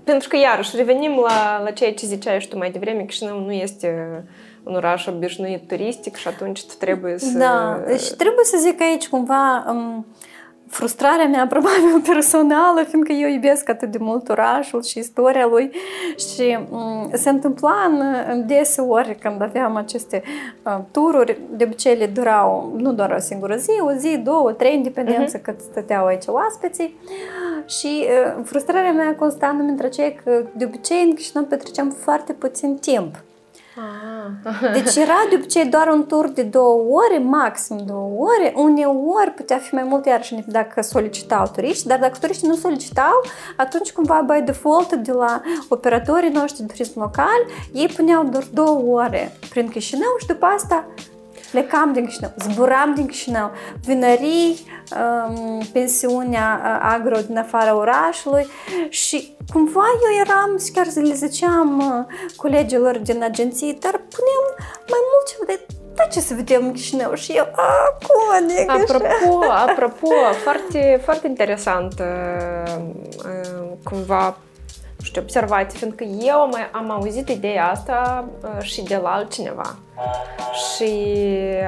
[0.05, 3.53] pentru că, iarăși, revenim la, la ceea ce ziceai și tu mai devreme, Chișinău nu
[3.53, 4.23] este
[4.63, 7.39] un oraș obișnuit turistic și atunci tu trebuie să...
[7.39, 10.07] Da, și trebuie să zic aici cumva um,
[10.69, 15.71] frustrarea mea probabil personală, fiindcă eu iubesc atât de mult orașul și istoria lui
[16.17, 20.23] și um, se întâmpla în, în deseori când aveam aceste
[20.63, 24.75] uh, tururi, de obicei le durau nu doar o singură zi, o zi, două, trei,
[24.75, 25.43] independență uh-huh.
[25.43, 27.01] cât stăteau aici oaspeții
[27.67, 32.77] și uh, frustrarea mea consta în aceea că de obicei în Chișinău petreceam foarte puțin
[32.77, 33.15] timp.
[33.79, 34.73] Ah.
[34.73, 39.59] Deci era de obicei doar un tur de două ore, maxim două ore, uneori putea
[39.59, 43.23] fi mai mult iarăși dacă solicitau turiști, dar dacă turiștii nu solicitau,
[43.57, 47.41] atunci cumva by default de la operatorii noștri de turism local,
[47.73, 50.87] ei puneau doar două ore prin Chișinău și după asta
[51.51, 53.51] plecam din Chișinău, zburam din Chișinău,
[53.85, 54.67] vinării,
[55.29, 58.47] um, pensiunea uh, agro din afara orașului
[58.89, 64.43] și cumva eu eram și chiar le ziceam uh, colegilor din agenții, dar punem
[64.89, 67.15] mai mult ceva de da ce să vedem în Chișinău?
[67.15, 70.09] Și eu, acum, adică Apropo, apropo,
[70.43, 72.83] foarte, foarte interesant uh,
[73.83, 74.37] cumva
[75.03, 78.29] știu, observație, fiindcă eu am, am auzit ideea asta
[78.61, 79.77] și de la altcineva.
[80.75, 80.93] Și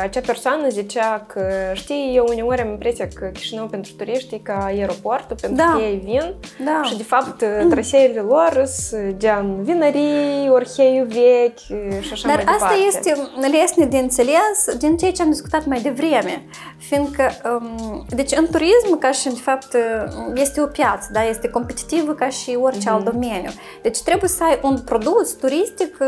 [0.00, 4.64] acea persoană zicea că, știi, eu uneori am impresia că Chișinău pentru turiști e ca
[4.64, 5.72] aeroportul, pentru da.
[5.76, 6.82] că ei vin da.
[6.82, 11.58] și, de fapt, traseele lor sunt gen vinării, orheiul vechi
[12.00, 13.14] și așa Dar mai asta este
[13.50, 16.44] lesne de înțeles din ceea ce am discutat mai devreme,
[16.78, 19.76] fiindcă, um, deci în turism, ca și, de fapt,
[20.34, 22.92] este o piață, da, este competitivă ca și orice mm-hmm.
[22.92, 23.50] alt domeniu.
[23.82, 25.98] Deci trebuie să ai un produs turistic,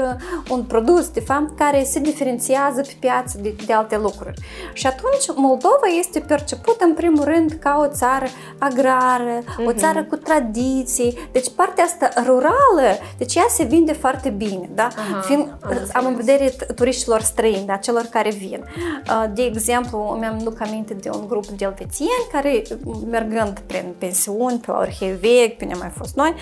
[0.50, 4.40] un produs, de fapt, care se diferențiază pe piață de, de alte lucruri.
[4.72, 8.26] Și atunci Moldova este percepută în primul rând ca o țară
[8.58, 9.66] agrară, uh-huh.
[9.66, 9.76] o mhm.
[9.76, 11.18] țară cu tradiții.
[11.32, 14.88] Deci partea asta rurală, deci ea se vinde foarte bine, da?
[14.88, 15.24] Uh-huh.
[15.24, 15.56] Fiind,
[15.92, 18.64] am în vedere turiștilor străini, da, celor care vin.
[18.64, 22.62] Uh, de exemplu, mi-am duc aminte de un grup de elvețieni care,
[23.10, 26.34] mergând prin pensiuni, pe Orhei vechi, pe ne mai fost noi,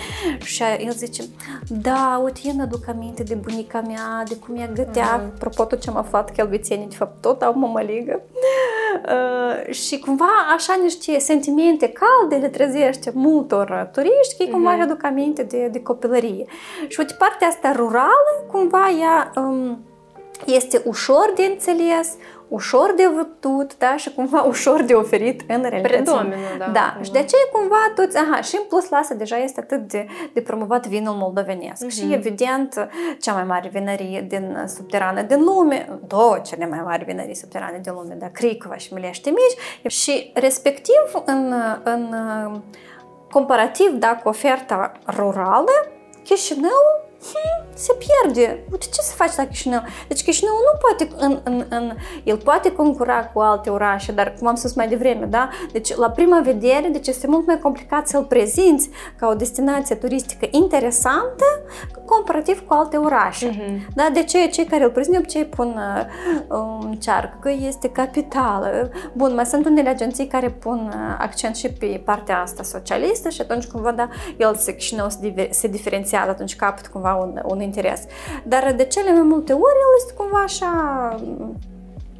[0.43, 1.23] și el zice,
[1.67, 5.83] da, uite, eu mi-aduc aminte de bunica mea, de cum ea gătea uh-huh apropo tot
[5.83, 8.21] ce am aflat că elvețienii de fapt tot au mămăligă
[9.05, 14.81] uh, și cumva așa niște sentimente calde le trezește multor turiști că cumva uh-huh.
[14.81, 16.45] aduc aminte de, de copilărie.
[16.87, 19.79] Și uite, partea asta rurală cumva ea um,
[20.45, 22.15] este ușor de înțeles,
[22.49, 25.87] ușor de văzut, da, și cumva ușor de oferit în realitate.
[25.87, 26.65] Predomină, da.
[26.65, 29.87] Da, și de aceea cumva toți, aha, și în plus la asta deja este atât
[29.87, 31.85] de, de promovat vinul moldovenesc.
[31.85, 31.89] Uh-huh.
[31.89, 32.89] Și evident,
[33.21, 37.93] cea mai mare vinărie din subterană din lume, două cele mai mari vinării subterane din
[37.93, 42.15] lume, da, Cricova și Milește Mici, și respectiv în, în
[43.31, 45.71] comparativ, da, cu oferta rurală,
[47.19, 48.63] Chișinău se pierde.
[48.71, 49.81] Uite ce să faci la Chișinău?
[50.07, 51.91] Deci Chișinău nu poate, în, în, în,
[52.23, 55.49] el poate concura cu alte orașe, dar cum am spus mai devreme, da?
[55.71, 60.47] Deci la prima vedere, deci este mult mai complicat să-l prezinți ca o destinație turistică
[60.51, 61.45] interesantă
[62.05, 63.49] comparativ cu alte orașe.
[63.49, 63.93] Uh-huh.
[63.95, 64.09] Da?
[64.13, 65.75] De ce cei care îl prezint ce pun
[66.47, 68.89] uh, încearcă că este capitală.
[69.13, 73.41] Bun, mai sunt unele agenții care pun uh, accent și pe partea asta socialistă și
[73.41, 78.05] atunci cumva, da, el se, Chișinău se, se diferențiază, atunci capăt cumva un, un interes.
[78.43, 81.15] Dar de cele mai multe ori el este cumva așa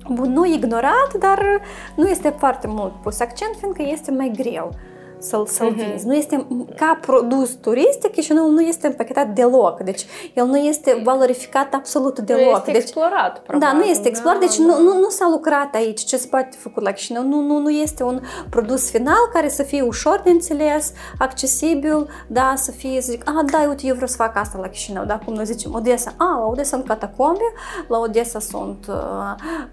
[0.10, 1.62] bun, nu ignorat, dar
[1.95, 4.71] nu este foarte mult pus accent, fiindcă este mai greu
[5.19, 5.88] să-l, să-l uh-huh.
[5.88, 6.05] vinzi.
[6.05, 9.79] Nu este ca produs turistic, Chișinăul nu este împachetat deloc.
[9.79, 12.43] Deci el nu este valorificat absolut deloc.
[12.43, 13.67] Nu este deci, explorat, probabil.
[13.67, 14.65] Da, nu este explorat, da, deci da.
[14.65, 17.23] Nu, nu, nu s-a lucrat aici ce se poate făcut la Chișinău.
[17.23, 22.53] Nu, nu, nu este un produs final care să fie ușor de înțeles, accesibil, da,
[22.55, 25.19] să fie, să zic, ah, da, uite, eu vreau să fac asta la Chișinău, da,
[25.25, 27.43] cum noi zicem, Odessa, ah, la Odessa sunt catacombe,
[27.88, 28.95] la Odessa sunt uh,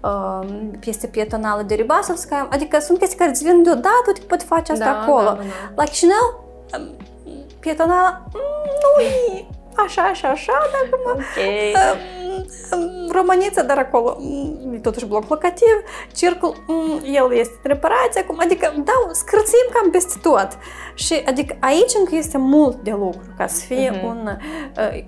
[0.03, 0.47] uh,
[0.79, 4.85] piese pietonale de Ribasovskaya, adică sunt chestii care îți vin deodată, uite, poți face asta
[4.85, 5.23] da, acolo.
[5.23, 5.71] Da, da.
[5.75, 6.45] La Chișinău,
[7.59, 9.45] pietonala, nu e
[9.85, 11.73] așa, așa, așa, dar acum okay.
[13.11, 14.17] româniță, dar acolo
[14.73, 15.75] e totuși bloc locativ,
[16.13, 16.55] circul,
[17.13, 20.47] el este în reparație acum, adică, da, scârțim cam peste tot.
[20.93, 24.03] Și, adică, aici încă este mult de lucru ca să fie uh-huh.
[24.03, 24.37] un,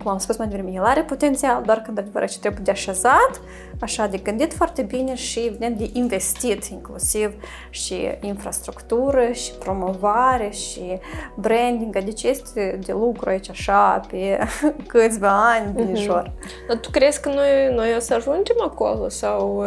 [0.04, 3.42] cum am spus mai devreme, el are potențial, doar când adevărat ce trebuie de așezat,
[3.82, 7.34] așa de gândit foarte bine și evident de investit inclusiv
[7.70, 11.00] și infrastructură și promovare și
[11.36, 14.40] branding, deci este de lucru aici așa pe
[14.88, 16.24] câțiva ani de uh-huh.
[16.68, 19.66] Dar tu crezi că noi, noi o să ajungem acolo sau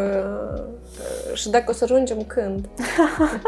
[1.34, 2.68] și dacă o să ajungem când?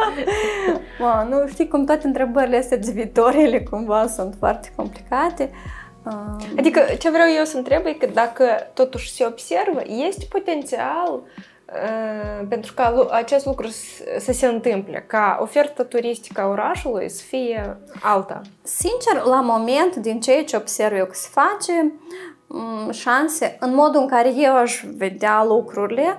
[1.00, 5.50] Ma, nu știi cum toate întrebările astea de viitor, ele cumva sunt foarte complicate.
[6.58, 11.20] Adică ce vreau eu să întreb e că dacă totuși se observă, este potențial
[12.48, 13.68] pentru ca acest lucru
[14.18, 18.40] să se întâmple, ca oferta turistică a orașului să fie alta?
[18.62, 21.92] Sincer, la moment, din ceea ce observ eu că se face,
[22.90, 26.16] șanse, în modul în care eu aș vedea lucrurile,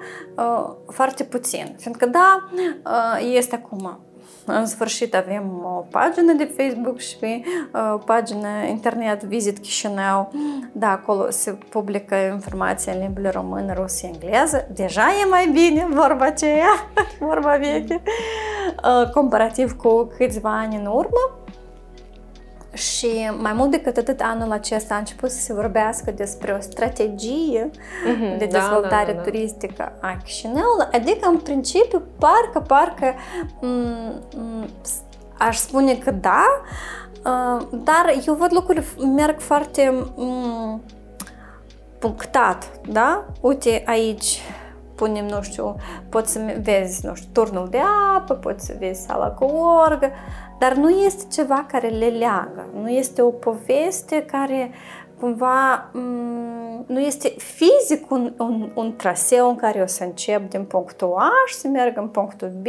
[0.91, 1.75] foarte puțin.
[1.79, 2.49] Fiindcă, da,
[3.19, 3.99] este acum
[4.45, 7.43] în sfârșit avem o pagină de Facebook și
[7.93, 10.31] o pagină internet Visit Chișinău.
[10.71, 14.67] Da, acolo se publică informația în limbile română, rusă, engleză.
[14.73, 18.01] Deja e mai bine vorba aceea, vorba veche,
[19.13, 21.44] comparativ cu câțiva ani în urmă.
[22.75, 27.69] Și mai mult decât atât, anul acesta a început să se vorbească despre o strategie
[27.69, 33.13] mm-hmm, de dezvoltare da, da, da, turistică a Chișinăului, adică, în principiu, parcă, parcă
[33.59, 34.69] m- m-
[35.37, 36.45] aș spune că da,
[37.71, 38.85] dar eu văd lucruri
[39.15, 40.79] merg foarte m-
[41.99, 43.25] punctat, da?
[43.41, 44.41] Uite, aici
[44.95, 45.75] punem, nu știu,
[46.09, 47.79] poți să vezi, nu știu, turnul de
[48.17, 49.43] apă, poți să vezi sala cu
[49.85, 50.11] orgă,
[50.59, 54.71] dar nu este ceva care le leagă, nu este o poveste care
[55.19, 55.89] cumva
[56.87, 61.31] nu este fizic un, un, un traseu în care o să încep din punctul A
[61.45, 62.65] și să merg în punctul B,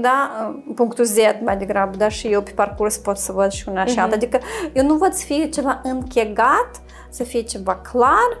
[0.00, 0.30] da,
[0.74, 3.98] punctul Z mai degrabă, dar și eu pe parcurs pot să văd și una și
[3.98, 4.10] alta.
[4.10, 4.16] Uh-huh.
[4.16, 4.38] Adică
[4.72, 6.70] eu nu văd să fie ceva închegat,
[7.08, 8.38] să fie ceva clar,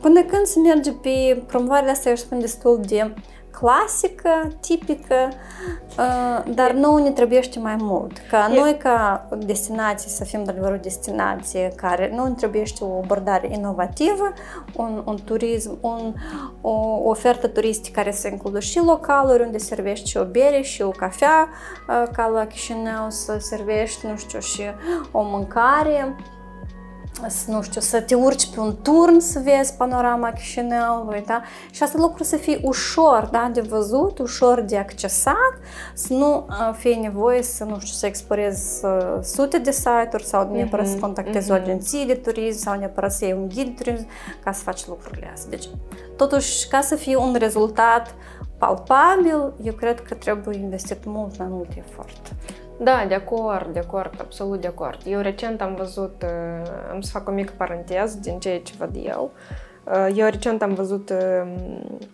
[0.00, 3.14] până când se merge pe promovarea asta, eu spun destul de
[3.60, 5.28] clasică, tipică,
[6.54, 8.12] dar nouă ne trebuie mai mult.
[8.30, 13.00] Ca noi, ca destinație, să fim de adevăr o destinație care nu ne trebuie o
[13.02, 14.32] abordare inovativă,
[14.76, 16.14] un, un turism, un,
[16.60, 20.90] o ofertă turistică care să includă și localuri unde servești și o bere și o
[20.90, 21.48] cafea,
[22.12, 24.62] ca la Chișinău să servești, nu știu, și
[25.10, 26.16] o mâncare
[27.46, 31.42] nu știu, să te urci pe un turn să vezi panorama Chișinăului, da?
[31.70, 35.52] Și asta lucru să fie ușor, da, de văzut, ușor de accesat,
[35.94, 38.80] să nu fie nevoie să, nu știu, să explorezi
[39.22, 41.52] sute de site-uri sau neapărat mm-hmm, să contactezi mm-hmm.
[41.52, 44.06] o agenție de turism sau neapărat să iei un ghid de turism
[44.44, 45.50] ca să faci lucrurile astea.
[45.50, 45.68] Deci,
[46.16, 48.14] totuși, ca să fie un rezultat
[48.58, 52.32] palpabil, eu cred că trebuie investit mult mai mult efort.
[52.82, 55.00] Da, de acord, de acord, absolut de acord.
[55.04, 56.24] Eu recent am văzut,
[56.90, 59.30] am să fac o mică paranteză din ceea ce văd eu.
[60.14, 61.12] Eu recent am văzut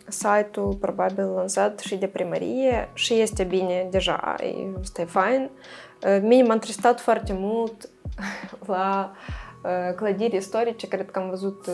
[0.09, 4.35] site-ul probabil lansat și de primărie și este bine deja,
[4.81, 5.51] este fain.
[6.21, 7.89] Mine m-a întristat foarte mult
[8.67, 9.13] la
[9.97, 11.71] clădiri istorice, cred că am văzut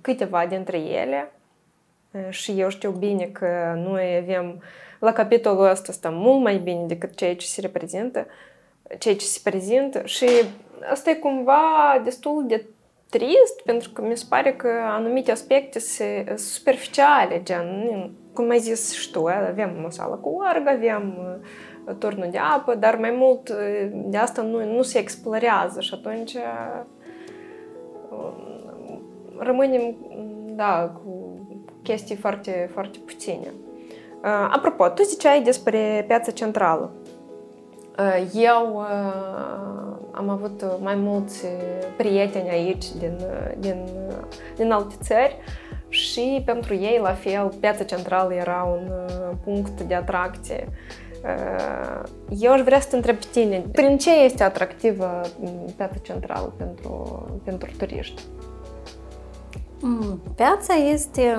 [0.00, 1.32] câteva dintre ele
[2.28, 4.62] și eu știu bine că noi avem
[5.00, 8.26] la capitolul ăsta stăm mult mai bine decât ceea ce se reprezintă.
[8.98, 10.26] ceea ce se prezintă și
[10.90, 12.64] asta e cumva destul de
[13.10, 18.92] trist pentru că mi se pare că anumite aspecte sunt superficiale, gen, cum ai zis
[18.92, 21.14] și tu, avem o sală cu org, avem
[21.98, 23.50] turnul de apă, dar mai mult
[23.92, 26.36] de asta nu, nu se explorează și atunci
[29.38, 29.96] rămânem,
[30.54, 31.38] da, cu
[31.82, 33.52] chestii foarte, foarte puține.
[34.50, 36.90] Apropo, tu ziceai despre piața centrală.
[38.32, 38.86] Eu
[40.12, 41.46] am avut mai mulți
[41.96, 43.18] prieteni aici din,
[43.58, 43.84] din,
[44.56, 45.36] din alte țări
[45.88, 48.92] și pentru ei, la fel, piața centrală era un
[49.44, 50.68] punct de atracție.
[52.38, 55.20] Eu aș vrea să te întreb pe tine, prin ce este atractivă
[55.76, 58.22] piața centrală pentru, pentru turiști?
[60.34, 61.36] Piața este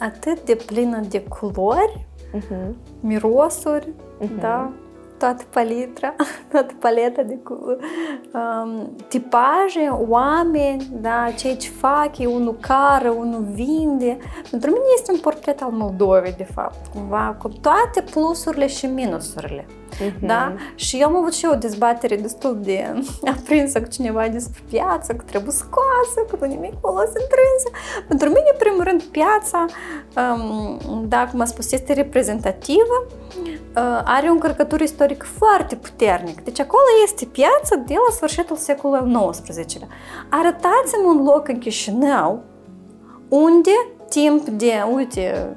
[0.00, 2.74] atât de plină de culori, uh-huh.
[3.00, 4.40] mirosuri, uh-huh.
[4.40, 4.72] da,
[5.18, 6.14] toată palitra,
[6.52, 14.18] toată paleta de um, tipaje, oameni, da, ceea ce fac, e unul care, unul vinde.
[14.50, 19.66] Pentru mine este un portret al Moldovei, de fapt, cumva, cu toate plusurile și minusurile.
[19.98, 20.18] Uh-huh.
[20.20, 20.54] Da?
[20.74, 23.02] Și eu am avut și eu o dezbatere destul de
[23.36, 27.68] aprinsă cu cineva despre piață, că trebuie scoasă, că nu nimic acolo strânsă.
[28.08, 29.64] Pentru mine, în primul rând, piața,
[30.16, 33.06] um, da, cum a spus, este reprezentativă,
[33.38, 36.40] uh, are o încărcătură istorică foarte puternic.
[36.40, 39.88] Deci acolo este piața de la sfârșitul secolului XIX-lea.
[40.30, 42.42] Arătați-mi un loc în Chișinău
[43.28, 43.70] unde
[44.08, 45.56] timp de, uite,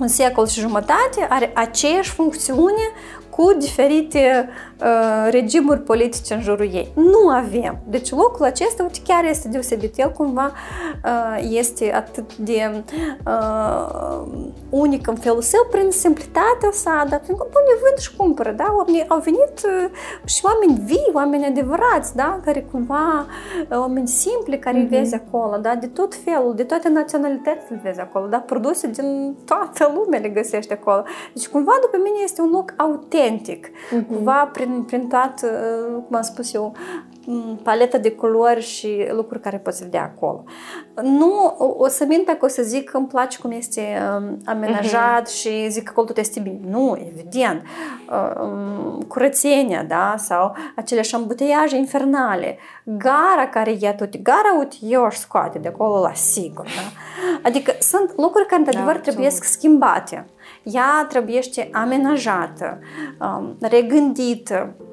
[0.00, 2.92] un secol și jumătate are aceeași funcțiune
[3.40, 4.48] cu diferite
[4.80, 6.92] uh, regimuri politice în jurul ei.
[6.94, 7.78] Nu avem.
[7.88, 9.98] Deci locul acesta, uite, chiar este deosebit.
[9.98, 10.52] El cumva
[11.04, 12.82] uh, este atât de
[13.26, 14.22] uh,
[14.70, 18.74] unic în felul său prin simplitatea sa, dar prin pune vând și cumpără, da?
[18.76, 19.90] Oamenii au venit uh,
[20.24, 22.40] și oameni vii, oameni adevărați, da?
[22.44, 23.26] Care cumva,
[23.70, 24.90] uh, oameni simpli care mm-hmm.
[24.90, 25.74] vezi acolo, da?
[25.74, 28.38] De tot felul, de toate naționalitățile vezi acolo, da?
[28.38, 31.02] Produse din toată lumea le găsești acolo.
[31.34, 33.68] Deci cumva după mine este un loc autentic autentic.
[33.68, 34.06] Uh-huh.
[34.06, 35.46] Cumva prin, prin toată,
[36.06, 36.74] cum am spus eu,
[37.62, 40.44] paleta de culori și lucruri care poți vedea acolo.
[41.02, 45.28] Nu, o să mint dacă o să zic că îmi place cum este um, amenajat
[45.28, 45.34] uh-huh.
[45.34, 46.60] și zic că acolo tot este bine.
[46.68, 47.62] Nu, evident.
[48.42, 50.14] Um, curățenia, da?
[50.18, 52.58] Sau aceleași ambuteiaje infernale.
[52.84, 54.22] Gara care ia tot.
[54.22, 57.00] Gara, uite, eu aș scoate de acolo la sigur, da?
[57.42, 60.26] Adică sunt lucruri care, într-adevăr, da, trebuie schimbate
[60.62, 61.40] ea trebuie
[61.72, 62.78] amenajată,
[63.20, 64.89] um, regândită, Uh,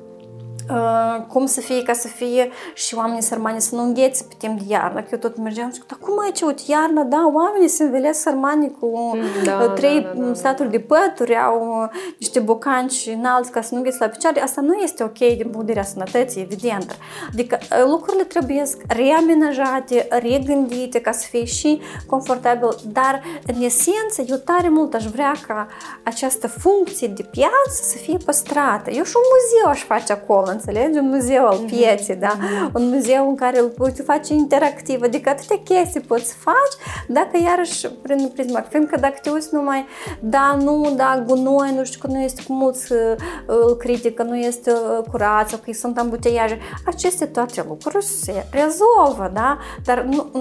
[1.28, 4.66] cum să fie, ca să fie și oamenii sărmani să nu înghețe pe timp de
[4.68, 5.02] iarnă.
[5.02, 8.76] Că eu tot mergeam și dar cum aici, uite, iarnă, da, oamenii se învelesc sărmani
[8.80, 10.34] cu mm, da, uh, trei da, da, da.
[10.34, 14.42] staturi de pături, au uh, niște bocanci înalți ca să nu înghețe la picioare.
[14.42, 16.98] Asta nu este ok din punct de vedere sănătății, evident.
[17.34, 24.70] Adică lucrurile trebuie reamenajate, regândite ca să fie și confortabil, dar în esență eu tare
[24.70, 25.68] mult aș vrea ca
[26.04, 28.90] această funcție de piață să fie păstrată.
[28.90, 30.98] Eu și un muzeu aș face acolo, înțelegi?
[30.98, 31.66] Un muzeu al mhm.
[31.66, 32.34] pieței, da?
[32.38, 32.72] Mhm.
[32.74, 36.76] Un muzeu în care îl poți face interactiv, adică atâtea chestii poți face
[37.08, 39.86] dacă iarăși prin prisma, fiindcă dacă te uiți numai,
[40.20, 43.00] da, nu, da, gunoi, nu știu că nu este cu mulți uh,
[43.46, 49.32] îl critică, nu este uh, curat sau că sunt ambuteiaje, aceste toate lucruri se rezolvă,
[49.34, 49.58] da?
[49.84, 50.32] Dar nu,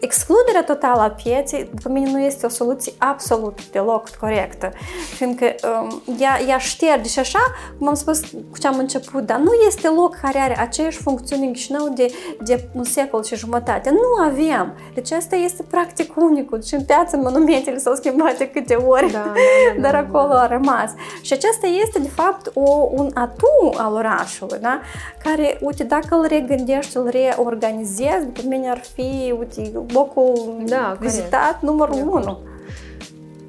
[0.00, 4.72] excluderea totală a pieței, după mine, nu este o soluție absolut deloc corectă,
[5.16, 7.38] fiindcă um, ea, ea șterge și așa,
[7.78, 11.46] cum am spus cu ce am început, dar nu este loc care are aceeași funcțiune
[11.46, 12.06] în Chișinău de,
[12.42, 13.90] de un secol și jumătate.
[13.90, 14.74] Nu avem.
[14.94, 16.58] Deci asta este practic unicul.
[16.58, 19.32] Deci în piață monumentele s-au schimbat de câte ori, da, da,
[19.76, 20.40] da, dar acolo da, da.
[20.40, 20.90] a rămas.
[21.22, 24.80] Și aceasta este de fapt o, un atu al orașului, da?
[25.22, 31.62] care, uite, dacă îl regândești, îl reorganizezi, după mine ar fi, uite, locul da, vizitat
[31.62, 32.38] numărul unu.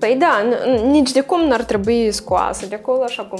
[0.01, 0.43] Păi da,
[0.83, 3.39] nici de cum n-ar trebui scoasă de acolo, așa cum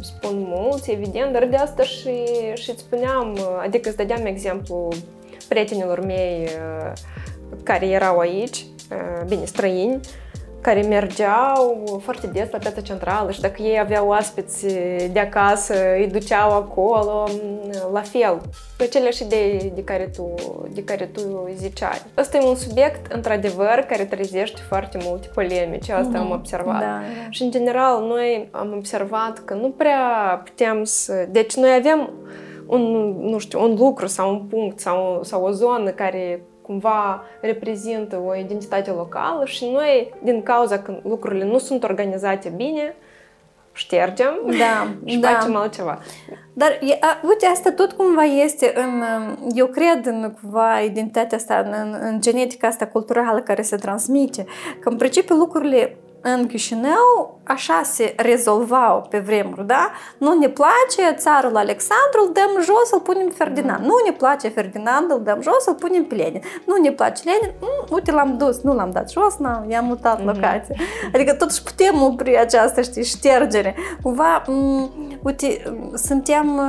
[0.00, 4.88] spun mulți, evident, dar de asta și, și îți spuneam, adică îți dădeam exemplu
[5.48, 6.48] prietenilor mei
[7.62, 8.64] care erau aici,
[9.26, 10.00] bine, străini,
[10.60, 14.66] care mergeau foarte des la piața centrală și dacă ei aveau oaspeți
[15.12, 17.28] de acasă, îi duceau acolo,
[17.92, 18.40] la fel,
[18.76, 20.34] pe aceleași idei de care tu,
[20.70, 22.02] de care tu ziceai.
[22.14, 26.20] Asta e un subiect, într-adevăr, care trezește foarte multe polemici, asta mm-hmm.
[26.20, 26.80] am observat.
[26.80, 27.30] Da, da.
[27.30, 30.00] Și, în general, noi am observat că nu prea
[30.44, 31.26] putem să...
[31.30, 32.10] Deci, noi avem
[32.66, 38.22] un, nu știu, un lucru sau un punct sau, sau o zonă care cumva reprezintă
[38.26, 42.94] o identitate locală și noi, din cauza că lucrurile nu sunt organizate bine,
[43.72, 45.28] ștergem da, și da.
[45.28, 45.98] facem altceva.
[46.52, 49.02] Dar, e, a, uite, asta tot cumva este în,
[49.54, 54.44] eu cred în cumva identitatea asta, în, în genetica asta culturală care se transmite,
[54.80, 59.90] că în principiu lucrurile în Chișinău așa se rezolvau pe vremuri, da?
[60.18, 63.84] Nu ne place țarul Alexandru, îl dăm jos, îl punem Ferdinand.
[63.84, 66.42] Nu ne place Ferdinand, îl dăm jos, îl punem pe Lenin.
[66.66, 70.20] Nu ne place Lenin, mm, uite l-am dus, nu l-am dat jos, n-am, i-am mutat
[70.20, 70.24] mm-hmm.
[70.24, 70.74] locația.
[71.14, 73.74] Adică totuși putem opri această, știi, ștergere.
[74.02, 75.62] Cumva, m- uite,
[75.94, 76.60] suntem...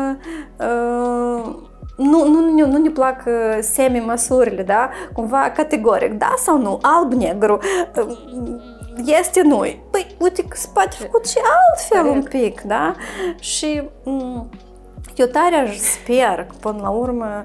[0.58, 3.24] Uh, nu, nu, nu, nu ne plac
[3.60, 4.90] semi-măsurile, da?
[5.14, 7.60] Cumva categoric, da sau nu, alb-negru,
[9.06, 9.84] este noi.
[9.92, 11.38] Păi, uite că se poate făcut și
[11.70, 12.96] altfel un pic, da?
[13.40, 13.90] Și
[15.16, 17.44] eu tare aș sper că până la urmă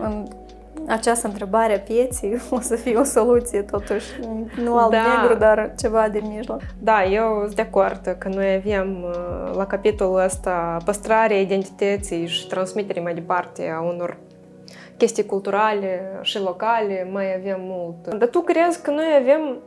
[0.00, 0.26] în
[0.86, 4.06] această întrebare a pieții o să fie o soluție totuși,
[4.62, 4.98] nu alb da.
[4.98, 6.60] negru, dar ceva de mijloc.
[6.78, 9.04] Da, eu sunt de acord că noi avem
[9.56, 14.16] la capitolul ăsta păstrarea identității și transmiterea mai departe a unor
[14.96, 18.14] chestii culturale și locale, mai avem mult.
[18.18, 19.58] Dar tu crezi că noi avem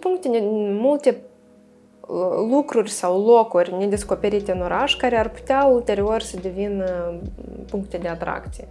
[0.00, 0.28] puncte,
[0.80, 1.22] multe
[2.50, 7.14] lucruri sau locuri nedescoperite în oraș care ar putea ulterior să devină
[7.70, 8.68] puncte de atracție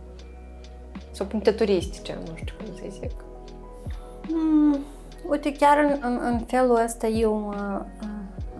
[1.11, 3.11] sau puncte turistice, nu știu cum să zic.
[4.29, 4.77] Mm,
[5.29, 7.53] uite, chiar în, în, în felul ăsta eu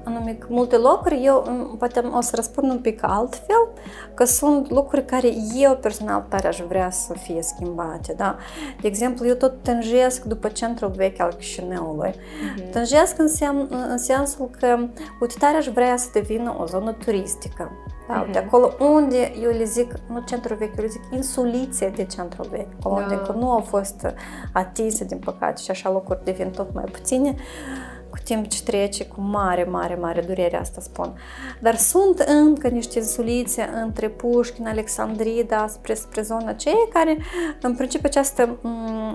[0.04, 1.48] anume multe locuri, eu
[1.78, 3.68] poate o să răspund un pic altfel,
[4.14, 8.14] că sunt lucruri care eu personal tare aș vrea să fie schimbate.
[8.18, 8.38] Da?
[8.82, 12.10] De exemplu, eu tot tânjesc după centrul vechi al Chișinăului.
[12.12, 12.72] Uh-huh.
[12.72, 14.78] Tânjesc în, sem- în sensul că,
[15.22, 17.72] uite, tare aș vrea să devină o zonă turistică.
[18.08, 18.32] Da, uh-huh.
[18.32, 22.48] de acolo unde eu le zic, nu centrul vechi, eu le zic insulițe de centrul
[22.52, 23.02] vechi, acolo da.
[23.02, 24.14] unde încă nu au fost
[24.54, 27.30] atinse, din păcate, și așa locuri devin tot mai puține.
[27.30, 31.14] Uh, cu timp ce trece, cu mare, mare, mare durere, asta spun.
[31.60, 37.18] Dar sunt încă niște insulițe între Pușkin, Alexandrida, spre, spre zona aceea, care,
[37.62, 38.58] în principiu, această,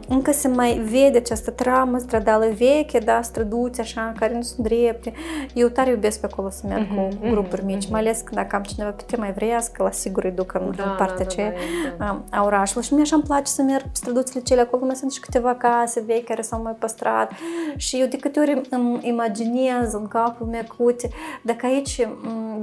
[0.08, 5.12] încă se mai vede această tramă stradală veche, da, străduți așa, care nu sunt drepte.
[5.54, 7.90] Eu tare iubesc pe acolo să merg mm-hmm, cu mhm, grupuri mm-hmm, mici, mm-hmm.
[7.90, 10.96] mai ales dacă am cineva pe tema evreiască, la sigur îi duc în, da, în
[10.96, 11.56] partea da, aceea da,
[11.98, 12.38] da, da.
[12.38, 12.86] a orașului.
[12.86, 15.54] Și mie așa îmi place să merg pe străduțile cele acolo, mai sunt și câteva
[15.54, 17.32] case vechi care s-au mai păstrat.
[17.76, 21.08] Și eu de câte ori îmi imaginez în capul meu că, uite,
[21.42, 22.08] dacă aici,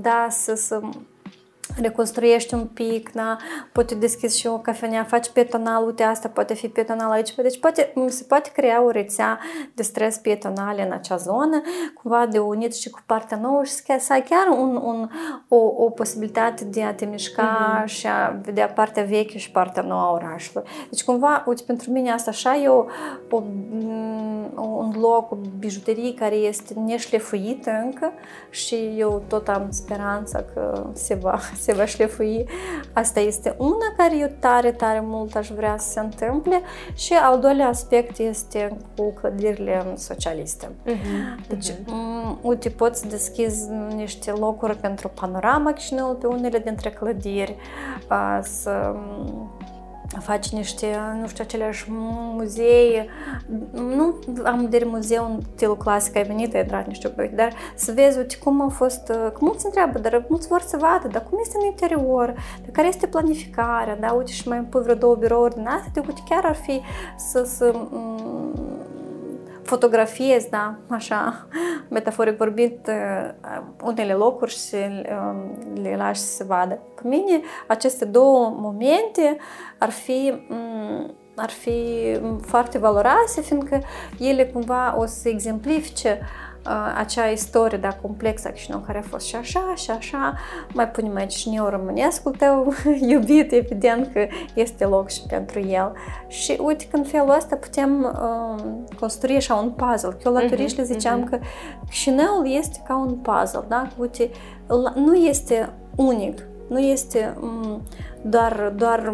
[0.02, 0.82] da, să, să
[1.82, 3.38] reconstruiești un pic, da?
[3.72, 7.94] poate deschizi și o cafenea, faci pietonal, uite asta poate fi pietonal aici, deci poate,
[8.08, 9.40] se poate crea o rețea
[9.74, 11.62] de stres pietonale în acea zonă,
[11.94, 15.10] cumva de unit și cu partea nouă și să ai chiar un, un,
[15.48, 17.86] o, o posibilitate de a te mișca mm-hmm.
[17.86, 20.68] și a vedea partea veche și partea nouă a orașului.
[20.90, 22.86] Deci cumva, uite, pentru mine asta așa e o,
[23.30, 23.44] o,
[24.56, 28.12] un loc, o bijuterie care este neșlefuită încă
[28.50, 32.46] și eu tot am speranța că se va se va șlefui.
[32.94, 36.62] Asta este una care eu tare, tare mult aș vrea să se întâmple
[36.96, 40.68] și al doilea aspect este cu clădirile socialiste.
[40.68, 42.42] Uh-huh, deci, uh-huh.
[42.42, 47.56] uite, poți să deschizi niște locuri pentru panorama Chișinăului pe unele dintre clădiri,
[48.42, 48.96] să
[50.20, 50.88] faci niște,
[51.22, 53.10] nu știu, aceleași muzei,
[53.72, 57.92] nu am de muzeu în stilul clasic, ai venit, ai drag niște proiecte, dar să
[57.92, 61.38] vezi, uite, cum a fost, că mulți întreabă, dar mulți vor să vadă, dar cum
[61.42, 62.34] este în interior,
[62.66, 66.02] de care este planificarea, da, uite, și mai pui vreo două birouri din astea, de
[66.08, 66.82] uite, chiar ar fi
[67.18, 67.76] să, să
[69.74, 71.48] fotografiez, da, așa,
[71.90, 72.80] metaforic vorbind,
[73.84, 74.76] unele locuri și
[75.82, 76.80] le lași să se vadă.
[76.96, 79.38] Pe mine, aceste două momente
[79.78, 80.34] ar fi
[81.36, 81.74] ar fi
[82.42, 83.82] foarte valoroase, fiindcă
[84.20, 86.20] ele cumva o să exemplifice
[86.96, 90.34] acea istorie da, complexă a Chișinău care a fost și așa, și așa,
[90.74, 92.74] mai punem aici și românescul tău
[93.12, 95.92] iubit, evident că este loc și pentru el.
[96.28, 98.64] Și uite că în felul ăsta putem uh,
[99.00, 100.18] construi așa un puzzle.
[100.26, 101.30] Eu la uh-huh, turiști le ziceam uh-huh.
[101.30, 101.40] că
[101.90, 103.88] Chișinăul este ca un puzzle, da?
[103.98, 104.30] Uite,
[104.96, 107.82] nu este unic, nu este um,
[108.22, 109.14] doar, doar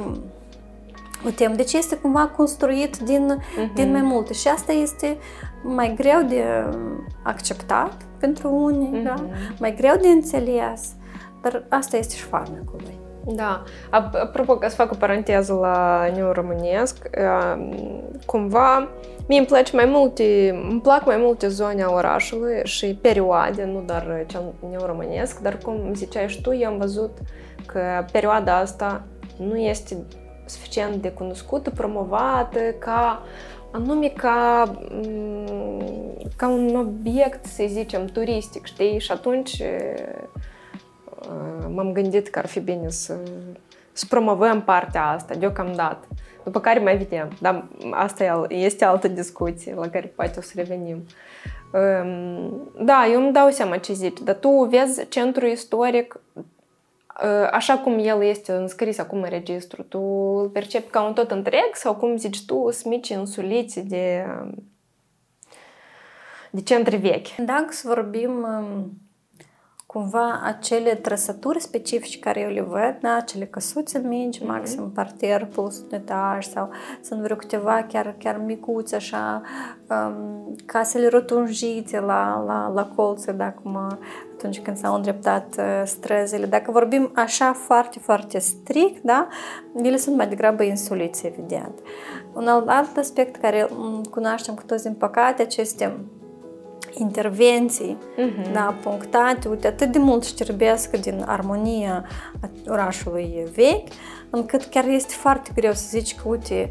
[1.26, 3.74] Uite, deci este cumva construit din, uh-huh.
[3.74, 5.18] din mai multe și asta este
[5.64, 6.44] mai greu de
[7.24, 9.04] acceptat pentru unii, uh-huh.
[9.04, 9.26] da?
[9.60, 10.94] mai greu de înțeles,
[11.42, 12.98] dar asta este și farmecul lui.
[13.36, 13.64] Da.
[13.90, 17.10] Apropo, ca să fac o paranteză la neoromânesc,
[18.26, 18.90] cumva
[19.28, 23.84] mie îmi place mai multe, îmi plac mai multe zone a orașului și perioade, nu
[23.86, 27.18] doar cel neoromânesc, dar cum ziceai și tu, eu am văzut
[27.66, 29.04] că perioada asta
[29.38, 29.98] nu este
[30.46, 33.24] suficient de cunoscută, promovată ca
[33.72, 34.72] anume ca,
[36.36, 39.00] ca un obiect, să zicem, turistic, știi?
[39.00, 39.64] Și atunci
[41.74, 43.18] m-am gândit că ar fi bine să,
[43.92, 46.08] să promovăm partea asta deocamdată.
[46.44, 47.32] După care mai vedem.
[47.42, 51.04] Dar asta este altă discuție la care poate o să revenim.
[52.82, 56.20] Da, eu îmi dau seama ce zici, dar tu vezi centru istoric
[57.52, 60.00] așa cum el este înscris acum în registru, tu
[60.42, 64.26] îl percepi ca un tot întreg sau cum zici tu, sunt mici insulițe de,
[66.52, 67.36] de centri vechi?
[67.36, 68.48] Dacă să vorbim
[69.92, 74.46] cumva acele trăsături specifice care eu le văd, da, acele căsuțe mici, mm-hmm.
[74.46, 76.70] maxim parter plus un etaj sau
[77.02, 79.42] sunt vreo câteva chiar, chiar micuțe așa,
[79.90, 83.98] um, casele rotunjite la, la, la colțe, da, cum
[84.36, 86.46] atunci când s-au îndreptat uh, străzile.
[86.46, 89.28] Dacă vorbim așa foarte, foarte strict, da,
[89.84, 91.80] ele sunt mai degrabă insulițe, evident.
[92.34, 93.70] Un alt, alt aspect care
[94.10, 95.98] cunoaștem cu toți, din păcate, aceste
[97.00, 98.52] intervenții uh-huh.
[98.52, 102.06] da, punctate, uite, atât de mult știrbesc din armonia
[102.68, 103.88] orașului vechi,
[104.30, 106.70] încât chiar este foarte greu să zici că, uite,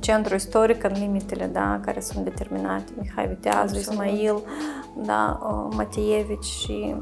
[0.00, 4.42] centrul istoric în limitele da, care sunt determinate, Mihai Viteazu, Ismail,
[4.96, 5.38] da,
[5.76, 6.94] Matievici și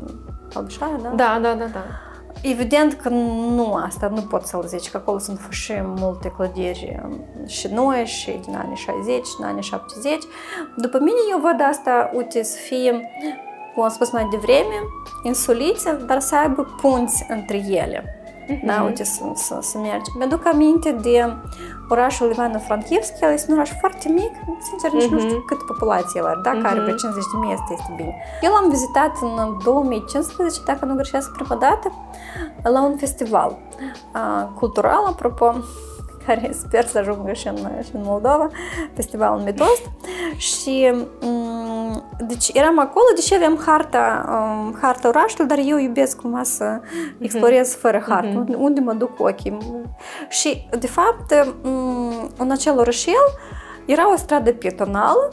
[0.54, 1.08] Albișaia, da?
[1.08, 2.09] Da, da, da, da.
[2.42, 7.00] Evident că nu asta, nu pot să-l zici, că acolo sunt și multe clădiri
[7.46, 9.06] și noi, și din anii 60,
[9.38, 10.18] din anii 70.
[10.76, 13.10] După mine eu văd asta, uite, să fie,
[13.74, 14.74] cum am spus mai devreme,
[15.22, 18.19] insulițe, dar să aibă punți între ele.
[18.50, 18.64] Uh-huh.
[18.64, 20.10] Da, uite, să, să, să mergi.
[20.18, 21.36] Mi-aduc aminte de
[21.88, 24.32] orașul Ivano-Frankivsk, el este un oraș foarte mic,
[24.68, 25.10] sincer, nici uh-huh.
[25.10, 26.62] nu știu cât populație el are, da, uh-huh.
[26.62, 28.14] care pe 50 de mii este, este bine.
[28.40, 31.92] Eu l-am vizitat în 2015, dacă nu greșesc prima dată,
[32.62, 33.58] la un festival
[34.14, 35.54] uh, cultural, apropo,
[36.34, 38.48] care sper să ajungă și în, și în Moldova,
[38.94, 39.90] festivalul Metost.
[40.36, 46.42] Și um, deci eram acolo, deși aveam harta, um, harta orașului, dar eu iubesc cumva
[46.42, 46.80] să
[47.18, 48.56] explorez fără hartă, uh-huh.
[48.56, 49.58] unde mă duc ochii.
[50.28, 53.26] Și, de fapt, um, în acel orășel
[53.84, 55.32] era o stradă pietonală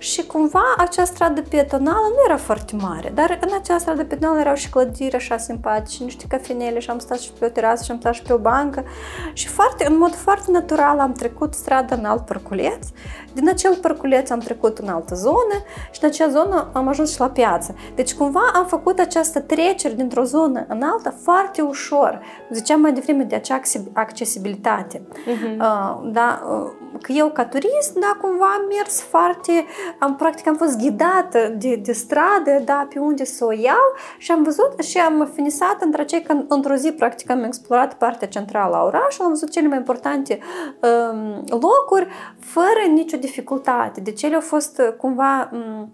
[0.00, 4.54] și cumva acea stradă pietonală nu era foarte mare, dar în acea stradă pietonală erau
[4.54, 7.98] și clădiri așa simpatice, niște cafenele și am stat și pe o terasă și am
[7.98, 8.84] stat și pe o bancă.
[9.32, 12.86] Și foarte, în mod foarte natural am trecut strada în alt parculeț,
[13.34, 15.54] din acel parculeț am trecut în altă zonă
[15.90, 17.74] și în acea zonă am ajuns și la piață.
[17.94, 22.20] Deci cumva am făcut această trecere dintr-o zonă în alta foarte ușor.
[22.52, 23.60] Ziceam mai devreme de acea
[23.92, 24.98] accesibilitate.
[24.98, 25.56] Uh-huh.
[25.58, 26.70] Uh, da, uh,
[27.02, 29.64] că eu ca turist, da, cumva am mers foarte,
[29.98, 34.30] am practic am fost ghidată de, de stradă, da, pe unde să o iau și
[34.30, 38.76] am văzut și am finisat între cei că într-o zi practic am explorat partea centrală
[38.76, 40.38] a orașului, am văzut cele mai importante
[40.80, 42.06] um, locuri
[42.52, 44.00] fără nicio dificultate.
[44.00, 45.92] Deci ele au fost cumva um,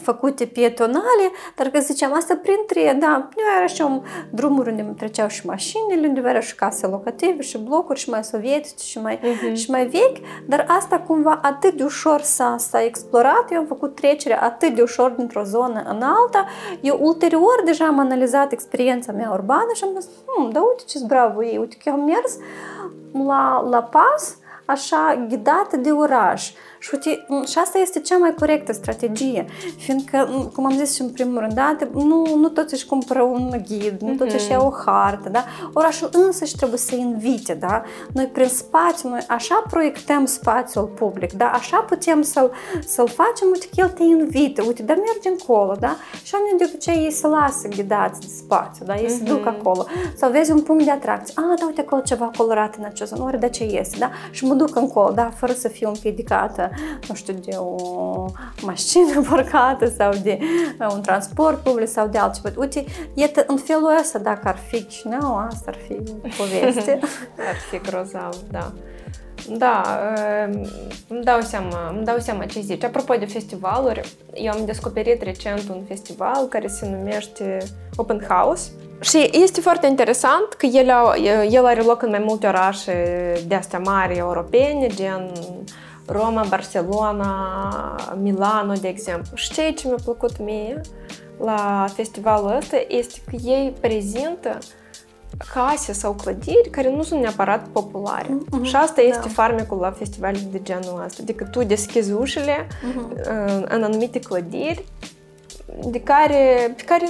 [0.00, 5.28] făcute pietonale, dar că ziceam, asta printre, da, nu era și un drumuri unde treceau
[5.28, 9.54] și mașinile, unde era și case locative și blocuri și mai sovietice și mai, uh-huh.
[9.54, 10.16] și mai vechi,
[10.46, 14.82] dar asta cumva atât de ușor s-a, s-a explorat, eu am făcut trecerea atât de
[14.82, 16.46] ușor dintr-o zonă în alta,
[16.80, 20.98] eu ulterior deja am analizat experiența mea urbană și am zis, hm, da uite ce
[21.06, 22.36] bravo ei, uite că eu am mers
[23.26, 24.36] la, la pas,
[24.72, 26.52] așa ghidată de oraș.
[26.82, 31.08] Și, uite, și asta este cea mai corectă strategie, fiindcă, cum am zis și în
[31.10, 34.74] primul rând, da, nu, nu toți își cumpără un ghid, nu toți își iau o
[34.84, 35.44] hartă, da?
[35.72, 37.82] Orașul însă și trebuie să invite, da?
[38.12, 41.44] Noi prin spațiu, noi așa proiectăm spațiul public, da?
[41.44, 42.50] Așa putem să-l,
[42.86, 45.96] să-l facem, uite că el te invită, uite, dar mergi încolo, da?
[46.22, 48.96] Și oamenii de obicei ei se lasă ghidați de spațiu, da?
[48.96, 49.16] Ei uh-huh.
[49.16, 49.86] se duc acolo.
[50.16, 53.24] Sau vezi un punct de atracție, a, da, uite acolo ceva colorat în acea zonă,
[53.24, 54.10] ori de ce este, da?
[54.30, 55.30] Și mă duc încolo, da?
[55.36, 56.70] Fără să fiu împiedicată
[57.08, 58.26] nu știu, de o
[58.62, 60.38] mașină parcată sau de
[60.94, 62.48] un transport public sau de altceva.
[62.56, 65.94] Uite, iată, în felul ăsta, dacă ar fi Chișinău, asta ar fi
[66.36, 66.98] poveste.
[67.50, 68.72] ar fi grozav, da.
[69.48, 69.82] Da,
[71.08, 72.84] îmi dau seama, îmi dau seama ce zici.
[72.84, 74.00] Apropo de festivaluri,
[74.34, 77.58] eu am descoperit recent un festival care se numește
[77.96, 78.70] Open House.
[79.00, 80.90] Și este foarte interesant că el,
[81.50, 85.32] el are loc în mai multe orașe de astea mari europene, gen
[86.06, 89.36] Roma, Barcelona, Milano, de exemplu.
[89.36, 90.80] Și ceea ce mi-a plăcut mie
[91.44, 94.58] la festivalul ăsta este că ei prezintă
[95.54, 98.28] case sau clădiri care nu sunt neapărat populare.
[98.28, 99.28] Uh-huh, și asta este da.
[99.28, 101.22] farmecul la festivalul de genul ăsta.
[101.22, 103.22] Adică tu deschizi ușile uh-huh.
[103.22, 104.84] în, în anumite clădiri
[105.84, 107.06] de care, pe care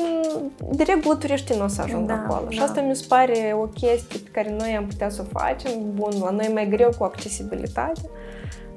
[0.70, 2.44] de regulă turiștii nu o să ajungă da, acolo.
[2.44, 2.50] Da.
[2.50, 5.70] Și asta mi se pare o chestie pe care noi am putea să o facem.
[5.94, 8.00] Bun, la noi e mai greu cu accesibilitate.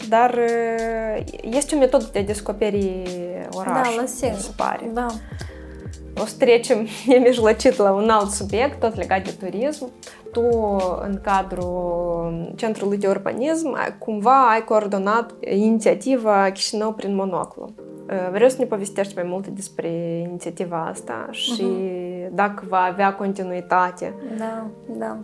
[0.09, 3.03] Dar uh, este o metodă de a descoperi
[3.51, 4.37] orașul, da, la sigur.
[4.37, 4.89] se pare.
[4.93, 5.07] Da.
[6.21, 9.91] O să trecem nemijlocit la un alt subiect, tot legat de turism.
[10.31, 10.41] Tu,
[11.01, 17.69] în cadrul Centrului de Urbanism, cumva ai coordonat inițiativa Chișinău prin monoclu.
[18.31, 19.87] Vreau să ne povestești mai multe despre
[20.27, 22.29] inițiativa asta și uh-huh.
[22.31, 24.13] dacă va avea continuitate.
[24.37, 25.17] Da, da.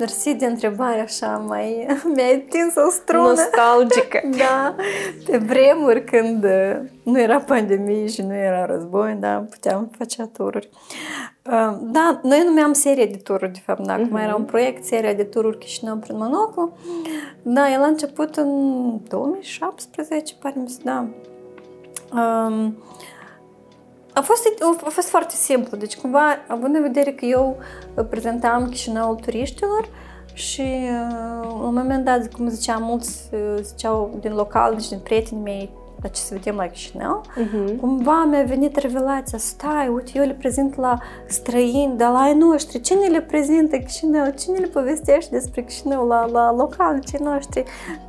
[0.00, 3.28] Mersi de întrebare așa, mai mi-ai tins o strună.
[3.28, 4.20] Nostalgică.
[4.44, 4.74] da,
[5.26, 6.46] pe vremuri când
[7.02, 10.68] nu era pandemie și nu era război, da, puteam face tururi.
[11.80, 14.22] Da, noi numeam serie de tururi, de fapt, da, acum uh-huh.
[14.22, 16.72] era un proiect, seria de tururi Chișinău prin Monoclu.
[17.42, 18.50] Da, el a început în
[19.08, 21.06] 2017, pare mi da.
[22.12, 22.76] Um,
[24.12, 24.48] a fost,
[24.84, 27.56] a fost foarte simplu, deci cumva, având în vedere că eu
[28.10, 29.88] prezentam Chișinăul turiștilor
[30.32, 30.64] și
[31.42, 33.30] la un moment dat, cum ziceam, mulți
[33.60, 35.70] ziceau din local, deci din prietenii mei,
[36.02, 37.80] la ce să vedem la Chișinău, uh-huh.
[37.80, 42.80] cumva mi-a venit revelația, stai, uite, eu le prezint la străini, dar la ai noștri,
[42.80, 47.64] cine le prezintă Chișinău, cine le povestește despre Chișinău la, la local, cei noștri?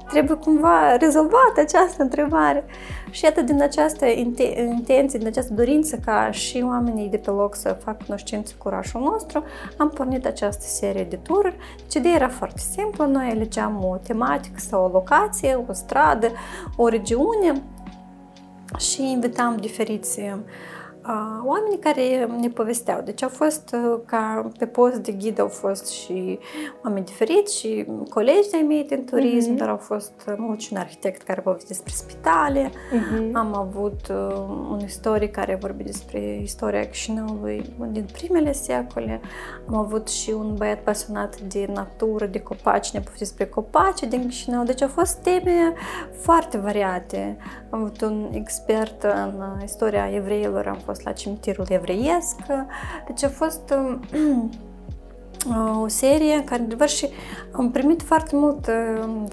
[0.10, 2.66] Trebuie cumva rezolvată această întrebare.
[3.12, 7.78] Și iată, din această intenție, din această dorință ca și oamenii de pe loc să
[7.84, 9.44] facă cunoștință cu orașul nostru,
[9.78, 11.56] am pornit această serie de tururi.
[11.78, 16.32] Deci ideea era foarte simplă, noi alegeam o tematică sau o locație, o stradă,
[16.76, 17.62] o regiune
[18.78, 20.22] și invitam diferiți
[21.46, 23.02] oamenii care ne povesteau.
[23.02, 23.76] Deci au fost
[24.06, 26.40] ca pe post de ghid au fost și
[26.84, 29.58] oameni diferiți și colegi de-ai mei din turism, uh-huh.
[29.58, 32.70] dar au fost mulți și un arhitect care vorbit despre spitale.
[32.70, 33.32] Uh-huh.
[33.34, 34.36] Am avut uh,
[34.70, 39.22] un istoric care vorbit despre istoria Chișinăului din primele secole.
[39.68, 44.64] Am avut și un băiat pasionat de natură, de copaci, ne-a despre copaci din Chișinău.
[44.64, 45.74] Deci au fost teme
[46.18, 47.38] foarte variate.
[47.70, 52.36] Am avut un expert în istoria evreilor, am fost la cimitirul evreiesc.
[53.08, 53.74] Deci a fost
[55.82, 57.10] o serie în care, adevăr, și
[57.52, 58.70] am primit foarte mult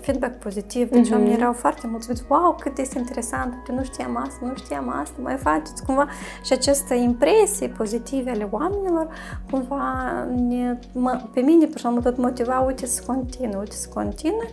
[0.01, 0.91] feedback pozitiv.
[0.91, 1.13] Deci mm-hmm.
[1.13, 2.25] oamenii erau foarte mulți.
[2.29, 6.09] Wow, cât este interesant, eu nu știam asta, nu știam asta, mai faceți cumva.
[6.45, 9.09] Și această impresie pozitive ale oamenilor,
[9.51, 9.85] cumva,
[10.35, 14.49] ne, mă, pe mine, personal, tot motiva, uite, să continui, uite, să continui.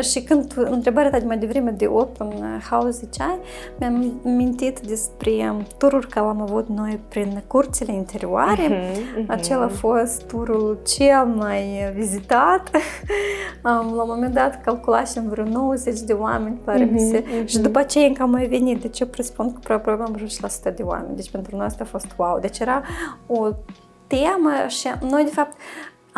[0.00, 3.38] Și când întrebarea ta de mai devreme de open house ziceai,
[3.78, 8.66] mi-am mintit despre turul care l-am avut noi prin curțile interioare.
[8.68, 9.26] Uh-huh, uh-huh.
[9.26, 12.70] Acela a fost turul cel mai vizitat.
[13.62, 17.22] la un moment dat calculasem vreo 90 de oameni, pare uh-huh, se.
[17.22, 17.46] Uh-huh.
[17.46, 18.80] Și după aceea încă am mai venit.
[18.80, 21.16] Deci eu presupun că probabil am ajuns la 100 de oameni.
[21.16, 22.38] Deci pentru noi asta a fost wow.
[22.40, 22.82] Deci era
[23.26, 23.48] o
[24.08, 25.56] temă și noi de fapt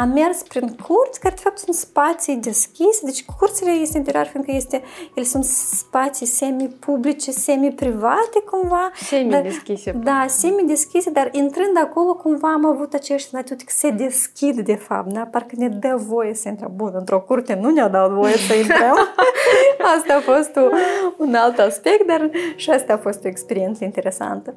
[0.00, 4.52] am mers prin curți, care de fapt sunt spații deschise, deci curțile este interior, fiindcă
[4.54, 4.82] este,
[5.14, 8.90] ele sunt spații semi-publice, semi-private cumva.
[8.94, 9.90] Semi-deschise.
[9.90, 14.74] Dar, da, semi-deschise, dar intrând acolo cumva am avut acești latitudi că se deschid de
[14.74, 15.20] fapt, da?
[15.20, 16.72] Parcă ne dă voie să intrăm.
[16.74, 18.96] Bun, într-o curte nu ne-a dat voie să intrăm.
[19.96, 20.70] asta a fost un,
[21.16, 24.54] un alt aspect, dar și asta a fost o experiență interesantă.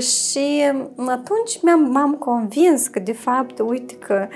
[0.00, 0.62] Și
[0.96, 1.60] atunci
[1.92, 4.28] m-am convins că de fapt, uite că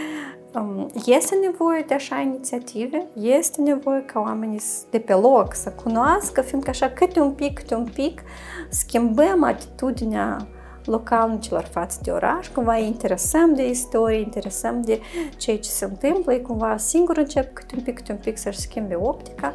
[1.06, 6.70] este nevoie de așa inițiative, este nevoie ca oamenii de pe loc să cunoască, fiindcă
[6.70, 8.22] așa câte un pic, câte un pic
[8.68, 10.46] schimbăm atitudinea
[10.84, 15.00] localnicilor față de oraș, cumva îi interesăm de istorie, interesăm de
[15.36, 18.58] ceea ce se întâmplă, ei cumva singur încep câte un pic, câte un pic să-și
[18.58, 19.54] schimbe optica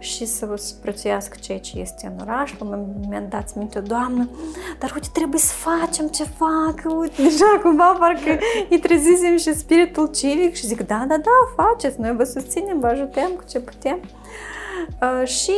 [0.00, 2.58] și să vă supraviețuiască ceea ce este în oraș.
[2.58, 4.28] La un moment dat minte o doamnă,
[4.78, 8.38] dar uite, trebuie să facem ceva, că uite, deja cumva parcă
[8.70, 12.86] îi trezisem și spiritul civic și zic, da, da, da, faceți, noi vă susținem, vă
[12.86, 14.00] ajutăm cu ce putem.
[15.02, 15.52] Uh, și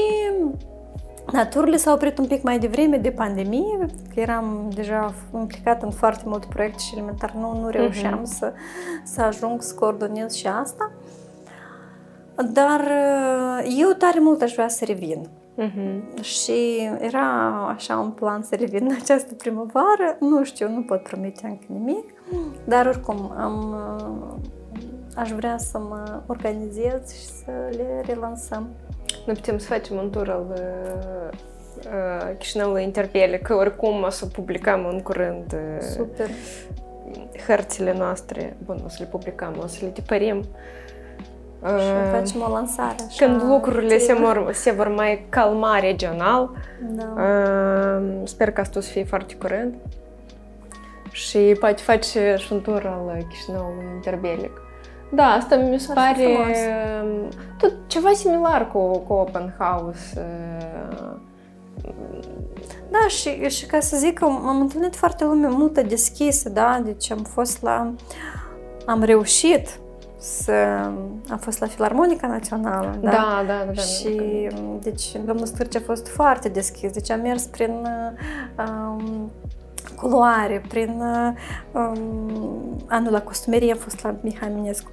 [1.30, 6.22] Naturile s-au oprit un pic mai devreme de pandemie, că eram deja implicat în foarte
[6.26, 8.36] multe proiecte și elementar nu, nu reușeam uh-huh.
[8.38, 8.53] să,
[9.05, 10.90] să ajung să coordonez și asta.
[12.43, 15.28] Dar uh, eu tare mult aș vrea să revin.
[15.59, 16.20] Uh-huh.
[16.20, 20.16] Și era așa un plan să revin în această primăvară.
[20.20, 22.05] Nu știu, nu pot promite încă nimic,
[22.64, 24.51] dar oricum am, uh,
[25.16, 28.68] aș vrea să mă organizez și să le relansăm.
[29.26, 31.38] Noi putem să facem un tur al uh,
[31.84, 35.57] uh Chișinăului Interpele, că oricum o să publicăm în curând
[35.97, 36.28] Super.
[37.47, 38.57] hărțile noastre.
[38.64, 40.45] Bun, o să le publicăm, o să le tipărim.
[41.63, 42.97] Și facem o lansare.
[43.07, 46.51] Așa, Când lucrurile se vor, se vor mai calma regional,
[46.81, 47.15] da.
[48.25, 49.75] sper că asta o să fie foarte curând.
[51.11, 54.61] Și poate face și un tur al Chișinăului interbelic.
[55.11, 56.37] Da, asta mi se pare
[57.59, 60.27] tot ceva similar cu, cu Open House.
[62.91, 67.11] Da, și, și ca să zic că am întâlnit foarte lume multă deschisă, da, deci
[67.11, 67.93] am fost la,
[68.87, 69.81] am reușit
[70.23, 70.53] să,
[71.31, 73.11] am fost la Filarmonica Națională, da?
[73.11, 73.81] Da, da, da.
[73.81, 77.87] Și, da, deci, domnul Stârce a fost foarte deschis, deci am mers prin
[78.59, 79.31] um,
[79.97, 81.03] culoare, prin
[81.73, 84.91] um, anul la costumerie, am fost la Mihai Minescu.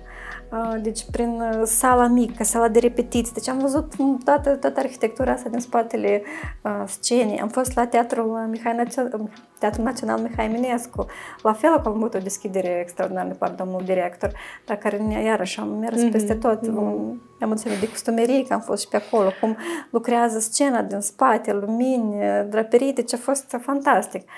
[0.81, 3.33] Deci prin sala mică, sala de repetiții.
[3.33, 6.21] Deci am văzut toată, toată arhitectura asta din spatele
[6.63, 7.39] uh, scenei.
[7.39, 11.05] Am fost la Teatrul, Mihai Național, Teatrul Național Mihai Eminescu.
[11.41, 14.31] La fel acolo am avut o deschidere extraordinară de part domnul director,
[14.65, 16.11] la care iarăși am mers mm-hmm.
[16.11, 16.59] peste tot.
[16.67, 17.27] Mm-hmm.
[17.41, 19.57] Am înțeles de costumerie, că am fost și pe acolo, cum
[19.89, 22.15] lucrează scena din spate, lumini,
[22.49, 24.29] draperii, deci a fost fantastic.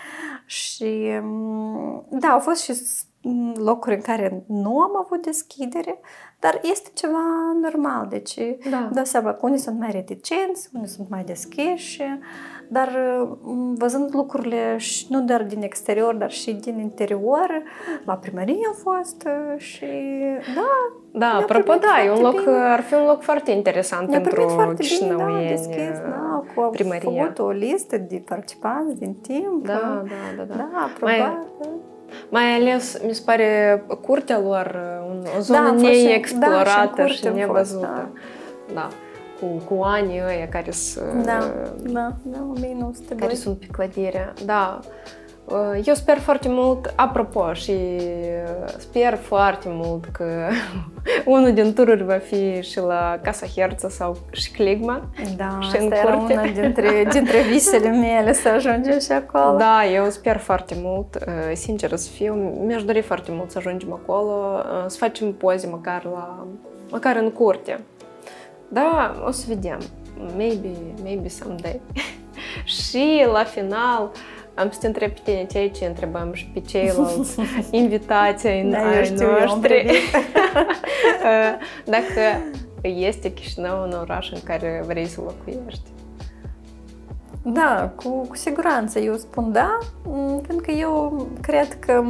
[0.45, 1.11] Și
[2.09, 2.73] da, au fost și
[3.53, 5.99] locuri în care nu am avut deschidere,
[6.39, 7.19] dar este ceva
[7.61, 8.07] normal.
[8.09, 8.37] Deci,
[8.69, 8.89] da.
[8.93, 12.01] dau seama că unii sunt mai reticenți, unii sunt mai deschiși,
[12.71, 12.89] dar
[13.77, 17.63] văzând lucrurile și nu doar din exterior, dar și din interior,
[18.05, 19.85] la primărie am fost și
[20.55, 20.95] da.
[21.13, 22.55] Da, apropo, da, e un loc, bine.
[22.55, 27.21] ar fi un loc foarte interesant ne pentru foarte bine, da, deschis, da, cu primăria.
[27.21, 29.65] făcut o listă de participanți din timp.
[29.65, 30.43] Da, da, da.
[30.43, 31.17] Da, da aprobat.
[31.17, 31.69] Mai,
[32.29, 34.79] mai ales, mi se pare, curtea lor,
[35.37, 38.09] o zonă da, neexplorată da, și, și nevăzută.
[38.67, 38.73] da.
[38.73, 38.89] da.
[39.41, 41.25] Cu, cu anii ăia care sunt...
[41.25, 43.17] Da, da, da, 1902.
[43.17, 44.33] Care sunt pe clădirea.
[44.45, 44.79] Da.
[45.85, 47.73] Eu sper foarte mult, apropo, și
[48.77, 50.25] sper foarte mult că
[51.25, 55.01] unul din tururi va fi și la Casa Herță sau și Cligma.
[55.37, 56.33] Da, și asta în era curte.
[56.33, 59.57] una dintre, dintre visele mele să ajungem și acolo.
[59.57, 61.17] Da, eu sper foarte mult,
[61.53, 62.33] sincer să fiu,
[62.65, 66.47] mi-aș dori foarte mult să ajungem acolo, să facem poze măcar la,
[66.89, 67.79] măcar în curte.
[68.73, 69.79] Da, o să vedem.
[70.37, 70.69] Maybe,
[71.03, 71.81] maybe someday.
[72.65, 74.11] și la final,
[74.53, 77.39] am să te întreb pe tine ceea ce întrebăm și pe ceilalți
[77.71, 79.91] invitații ai, da, ai știu, noștri.
[81.85, 82.21] Dacă
[82.81, 85.89] este Chișinău un oraș în care vrei să locuiești.
[87.43, 89.77] Da, cu, cu siguranță eu spun da,
[90.47, 92.03] pentru că eu cred că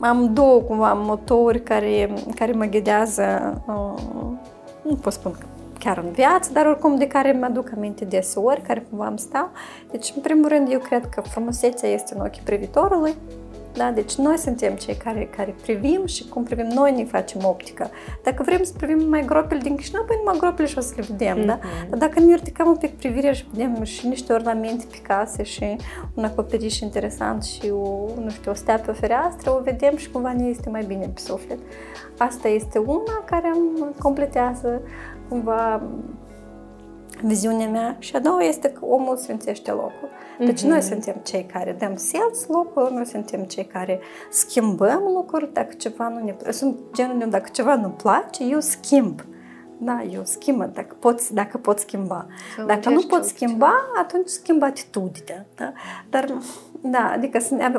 [0.00, 3.62] am două cumva motori care, care mă ghidează,
[4.82, 5.34] nu pot spune
[5.80, 9.50] chiar în viață, dar oricum de care mă aduc aminte deseori, care cumva îmi stau.
[9.90, 13.14] Deci, în primul rând, eu cred că frumusețea este în ochii privitorului,
[13.72, 13.90] da?
[13.90, 17.90] Deci noi suntem cei care, care privim și cum privim noi ne facem optică.
[18.24, 21.04] Dacă vrem să privim mai gropile din Chișinău, păi numai gropile și o să le
[21.08, 21.46] vedem, mm-hmm.
[21.46, 21.58] da?
[21.62, 21.88] Mhm.
[21.90, 25.76] Dar dacă ne ridicăm un pic privirea și vedem și niște ornamente pe case și
[26.14, 30.10] un acoperiș interesant și o, nu știu, o stea pe o fereastră, o vedem și
[30.10, 31.58] cumva ne este mai bine pe suflet.
[32.18, 34.82] Asta este una care îmi completează
[35.30, 35.82] cumva
[37.22, 40.08] viziunea mea și a doua este că omul sfințește locul.
[40.38, 40.68] Deci mm-hmm.
[40.68, 44.00] noi suntem cei care dăm sens locul, noi suntem cei care
[44.30, 46.56] schimbăm lucruri dacă ceva nu ne place.
[46.56, 49.24] Sunt genul dacă ceva nu place, eu schimb.
[49.82, 52.26] Da, eu schimbă dacă pot, dacă pot schimba.
[52.56, 55.46] Să dacă nu pot schimba, atunci schimb atitudinea.
[55.56, 55.72] Da?
[56.10, 56.38] Dar,
[56.80, 57.38] da, adică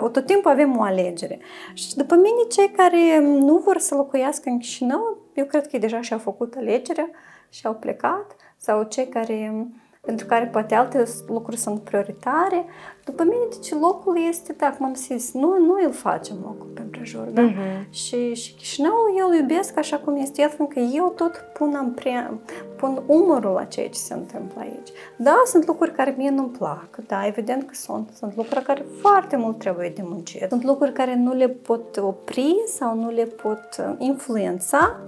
[0.10, 1.39] tot timpul avem o alegere.
[1.74, 6.02] Și după mine, cei care nu vor să locuiască în Chișinău, eu cred că deja
[6.02, 7.10] și-au făcut alegerea,
[7.52, 9.68] și au plecat sau cei care
[10.02, 12.66] pentru care poate alte lucruri sunt prioritare.
[13.06, 16.82] După mine, deci locul este, da, cum am zis, nu, nu îl facem locul pe
[16.82, 17.49] împrejur, da?
[17.49, 17.89] Uh-huh.
[17.89, 22.32] Și, și Chișinău eu îl iubesc așa cum este el, fiindcă eu tot pun, ampre,
[22.78, 24.89] pun umărul la ceea ce se întâmplă aici.
[25.18, 28.10] Da, sunt lucruri care mie nu-mi plac, da, evident că sunt.
[28.14, 30.45] Sunt lucruri care foarte mult trebuie de muncit.
[30.49, 34.99] Sunt lucruri care nu le pot opri sau nu le pot influența,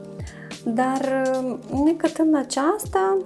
[0.65, 1.31] dar
[1.85, 3.17] necătând aceasta,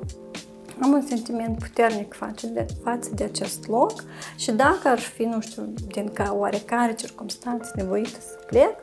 [0.82, 4.04] am un sentiment puternic față de, față de acest loc
[4.36, 8.76] și dacă ar fi, nu știu, din ca oarecare circunstanțe nevoită să plec,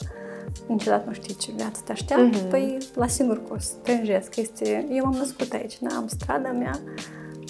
[0.66, 2.50] niciodată nu știi ce viață te așteaptă, mm-hmm.
[2.50, 4.36] păi la sigur că o să strângesc.
[4.36, 6.80] Este, eu am născut aici, da, am strada mea,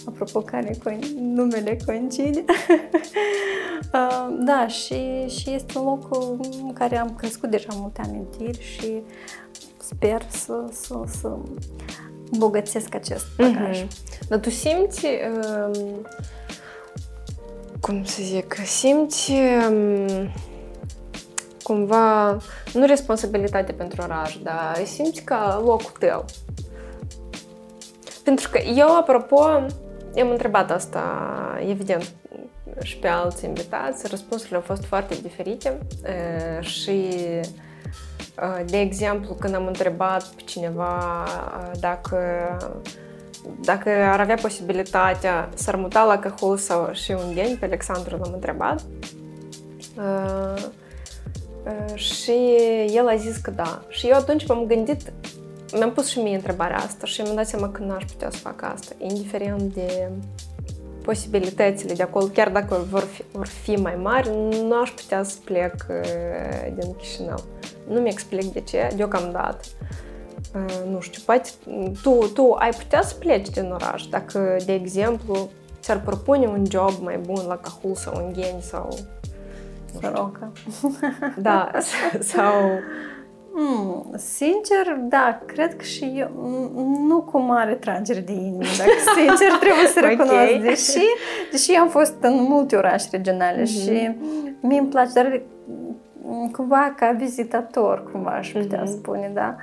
[0.06, 0.76] apropo care
[1.18, 2.44] numele coincide.
[3.94, 6.08] uh, da, și, și este un loc
[6.62, 9.02] în care am crescut deja multe amintiri și
[9.88, 11.36] sper să, să, să
[12.32, 13.82] îmbogățesc acest bagaj.
[13.82, 14.28] Mm-hmm.
[14.28, 15.06] Dar tu simți,
[15.74, 16.06] um,
[17.80, 19.32] cum să zic, simți
[19.70, 20.30] um,
[21.62, 22.36] cumva,
[22.72, 26.24] nu responsabilitate pentru oraș, dar simți ca locul tău.
[28.24, 29.42] Pentru că eu, apropo,
[30.20, 31.02] am întrebat asta,
[31.68, 32.12] evident,
[32.82, 35.78] și pe alți invitați, răspunsurile au fost foarte diferite
[36.60, 37.14] și
[38.66, 41.24] De exemplu, când am întrebat pe cineva
[41.80, 42.18] dacă
[43.64, 48.32] dacă ar avea posibilitatea să-ar muta la Cahul sau și un gen, pe Alexandru l-am
[48.32, 48.82] întrebat.
[49.96, 50.62] Uh,
[51.64, 52.32] uh, și
[52.94, 53.82] el a zis că da.
[53.88, 55.12] Și eu atunci m-am gândit,
[55.72, 58.62] mi-am pus și mie întrebarea asta și mi-am dat seama că n-aș putea să fac
[58.62, 60.10] asta, indiferent de
[61.02, 64.30] posibilitățile de acolo, chiar dacă vor fi, vor fi mai mari,
[64.68, 67.44] nu aș putea să plec uh, din Chișinău.
[67.88, 69.64] Nu-mi explic de ce, deocamdată.
[70.90, 71.50] nu știu, poate
[72.02, 76.92] tu, tu ai putea să pleci din oraș dacă, de exemplu, ți-ar propune un job
[77.02, 78.88] mai bun la Cahul sau în Gheni sau...
[80.00, 80.52] Soroca.
[81.36, 81.70] Da,
[82.32, 82.52] sau...
[83.56, 86.30] Mm, sincer, da, cred că și eu
[87.06, 90.60] nu cu mare tragere de inimă, dacă sincer trebuie să recunosc, okay.
[90.62, 91.06] deși,
[91.50, 93.84] deși am fost în multe orașe regionale mm-hmm.
[93.84, 94.16] și
[94.60, 95.42] mie îmi place, dar
[96.52, 98.98] cumva ca vizitator, cumva aș putea mm-hmm.
[98.98, 99.56] spune, da.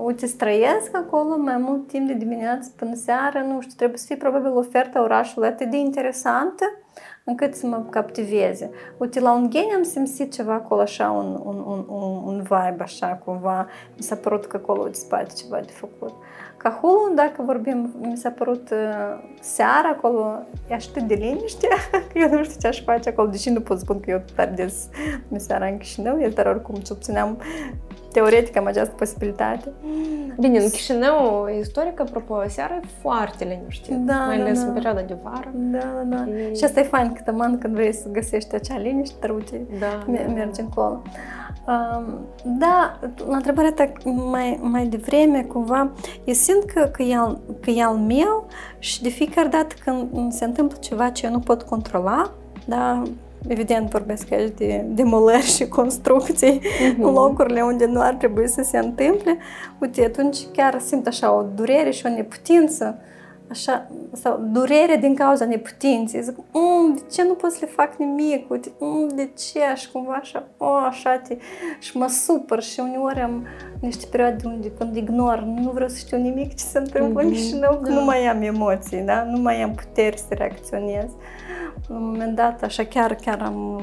[0.00, 4.16] Uite, străiesc acolo mai mult timp de dimineață până seara, nu știu, trebuie să fie
[4.16, 6.64] probabil oferta orașului atât de interesantă
[7.24, 8.70] încât să mă captiveze.
[8.96, 13.20] Uite, la Ungheni am simțit ceva acolo, așa, un, un, un, un, un vibe, așa,
[13.24, 13.66] cumva.
[13.96, 16.14] Mi s-a părut că acolo de spate ceva de făcut.
[16.64, 20.38] Cahul, dacă vorbim, mi s-a părut uh, seara acolo,
[20.70, 21.68] e așa de liniște,
[22.12, 24.52] că eu nu știu ce aș face acolo, deși nu pot spun că eu tare
[24.54, 24.88] des
[25.28, 27.38] mi seara în Chișinău, el dar oricum ce obțineam
[28.12, 29.72] teoretic am această posibilitate.
[30.38, 35.00] Bine, în Chișinău, istoric, apropo, seara e foarte liniștit, da, mai ales da, în perioada
[35.00, 35.50] de vară.
[35.54, 36.30] Da, da, da.
[36.30, 36.54] E...
[36.54, 40.12] Și asta e fain, că tăman când vrei să găsești acea liniște, dar uite, da,
[40.34, 40.62] mergi da.
[40.62, 41.02] încolo.
[41.02, 41.12] Um,
[42.44, 42.98] da,
[43.28, 45.90] la întrebarea ta mai, mai devreme, cumva,
[46.24, 48.46] eu simt că, că, e al, că e al meu
[48.78, 52.30] și de fiecare dată când se întâmplă ceva ce eu nu pot controla,
[52.64, 53.02] da,
[53.46, 56.98] evident vorbesc aici de demolări și construcții uh-huh.
[56.98, 59.38] în locurile unde nu ar trebui să se întâmple,
[59.78, 62.98] uite, atunci chiar simt așa o durere și o neputință,
[63.50, 66.22] așa, sau durere din cauza neputinței.
[66.22, 68.50] Zic, mm, de ce nu pot să le fac nimic?
[68.50, 69.60] Uite, mm, de ce?
[69.74, 71.36] Și cumva așa, o, așa te...
[71.78, 73.46] Și mă supăr și uneori am
[73.80, 77.36] niște perioade unde când ignor, nu vreau să știu nimic ce se întâmplă mm-hmm.
[77.36, 77.94] și nu, da.
[77.94, 79.22] nu mai am emoții, da?
[79.22, 81.10] Nu mai am puteri să reacționez.
[81.88, 83.82] La un moment dat, așa chiar, chiar am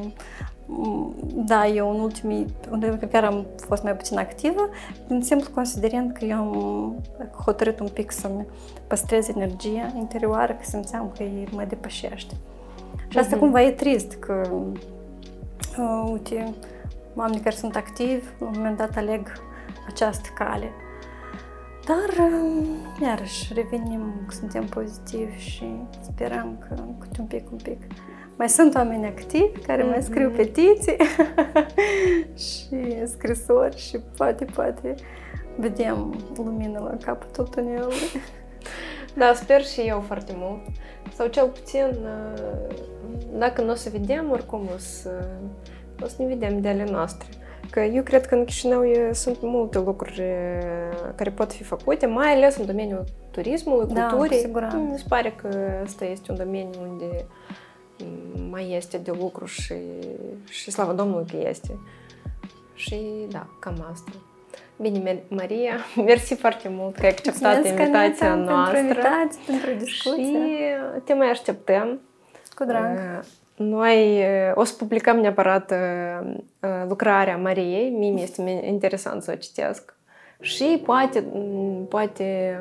[1.33, 4.69] da, eu în ultimii, unde chiar am fost mai puțin activă,
[5.07, 6.95] din simplu considerând că eu am
[7.43, 8.45] hotărât un pic să-mi
[8.87, 12.33] păstrez energia interioară, că simțeam că mă depășește.
[13.07, 13.39] Și asta uh-huh.
[13.39, 14.49] cumva e trist, că,
[15.77, 16.53] uh, uite,
[17.15, 19.31] oamenii care sunt activi, la un moment dat aleg
[19.87, 20.71] această cale.
[21.85, 22.67] Dar, uh,
[23.01, 25.65] iarăși, revenim că suntem pozitivi și
[26.01, 27.81] sperăm că câte un pic, un pic
[28.41, 30.35] mai sunt oameni activi care mai scriu mm-hmm.
[30.35, 30.95] petiții
[32.45, 34.95] și scrisori și poate, poate
[35.55, 37.95] vedem lumină la capătul tunelului.
[39.13, 40.59] Da, sper și eu foarte mult.
[41.13, 42.75] Sau cel puțin, uh,
[43.37, 45.09] dacă nu o să vedem, oricum o să,
[46.03, 47.27] o să ne vedem de ale noastre.
[47.69, 50.23] Că eu cred că în Chișinău sunt multe lucruri
[51.15, 54.51] care pot fi făcute, mai ales în domeniul turismului, da, culturii.
[54.51, 55.49] Da, Mi se pare că
[55.83, 57.25] ăsta este un domeniu unde
[58.49, 59.73] mai este de lucru și,
[60.49, 61.79] și slavă Domnului că este.
[62.73, 64.11] Și da, cam asta.
[64.81, 65.75] Bine, Maria,
[66.05, 68.77] mersi foarte mult că ai acceptat Mulțumesc, invitația Aneta, noastră.
[68.77, 70.23] Pentru invitație, pentru discuție.
[70.23, 71.99] Și te mai așteptăm.
[72.55, 73.23] Cu drag.
[73.55, 74.23] Noi
[74.53, 75.73] o să publicăm neapărat
[76.87, 77.89] lucrarea Mariei.
[77.89, 79.95] Mie mi este interesant să o citesc.
[80.41, 81.23] Și poate,
[81.89, 82.59] poate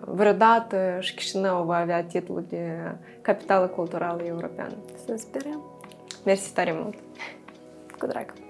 [0.00, 4.74] vreodată și Chișinău va avea titlul de capitală culturală europeană.
[5.04, 5.62] Să sperăm.
[6.24, 6.94] Mersi tare mult!
[7.98, 8.43] Cu drag!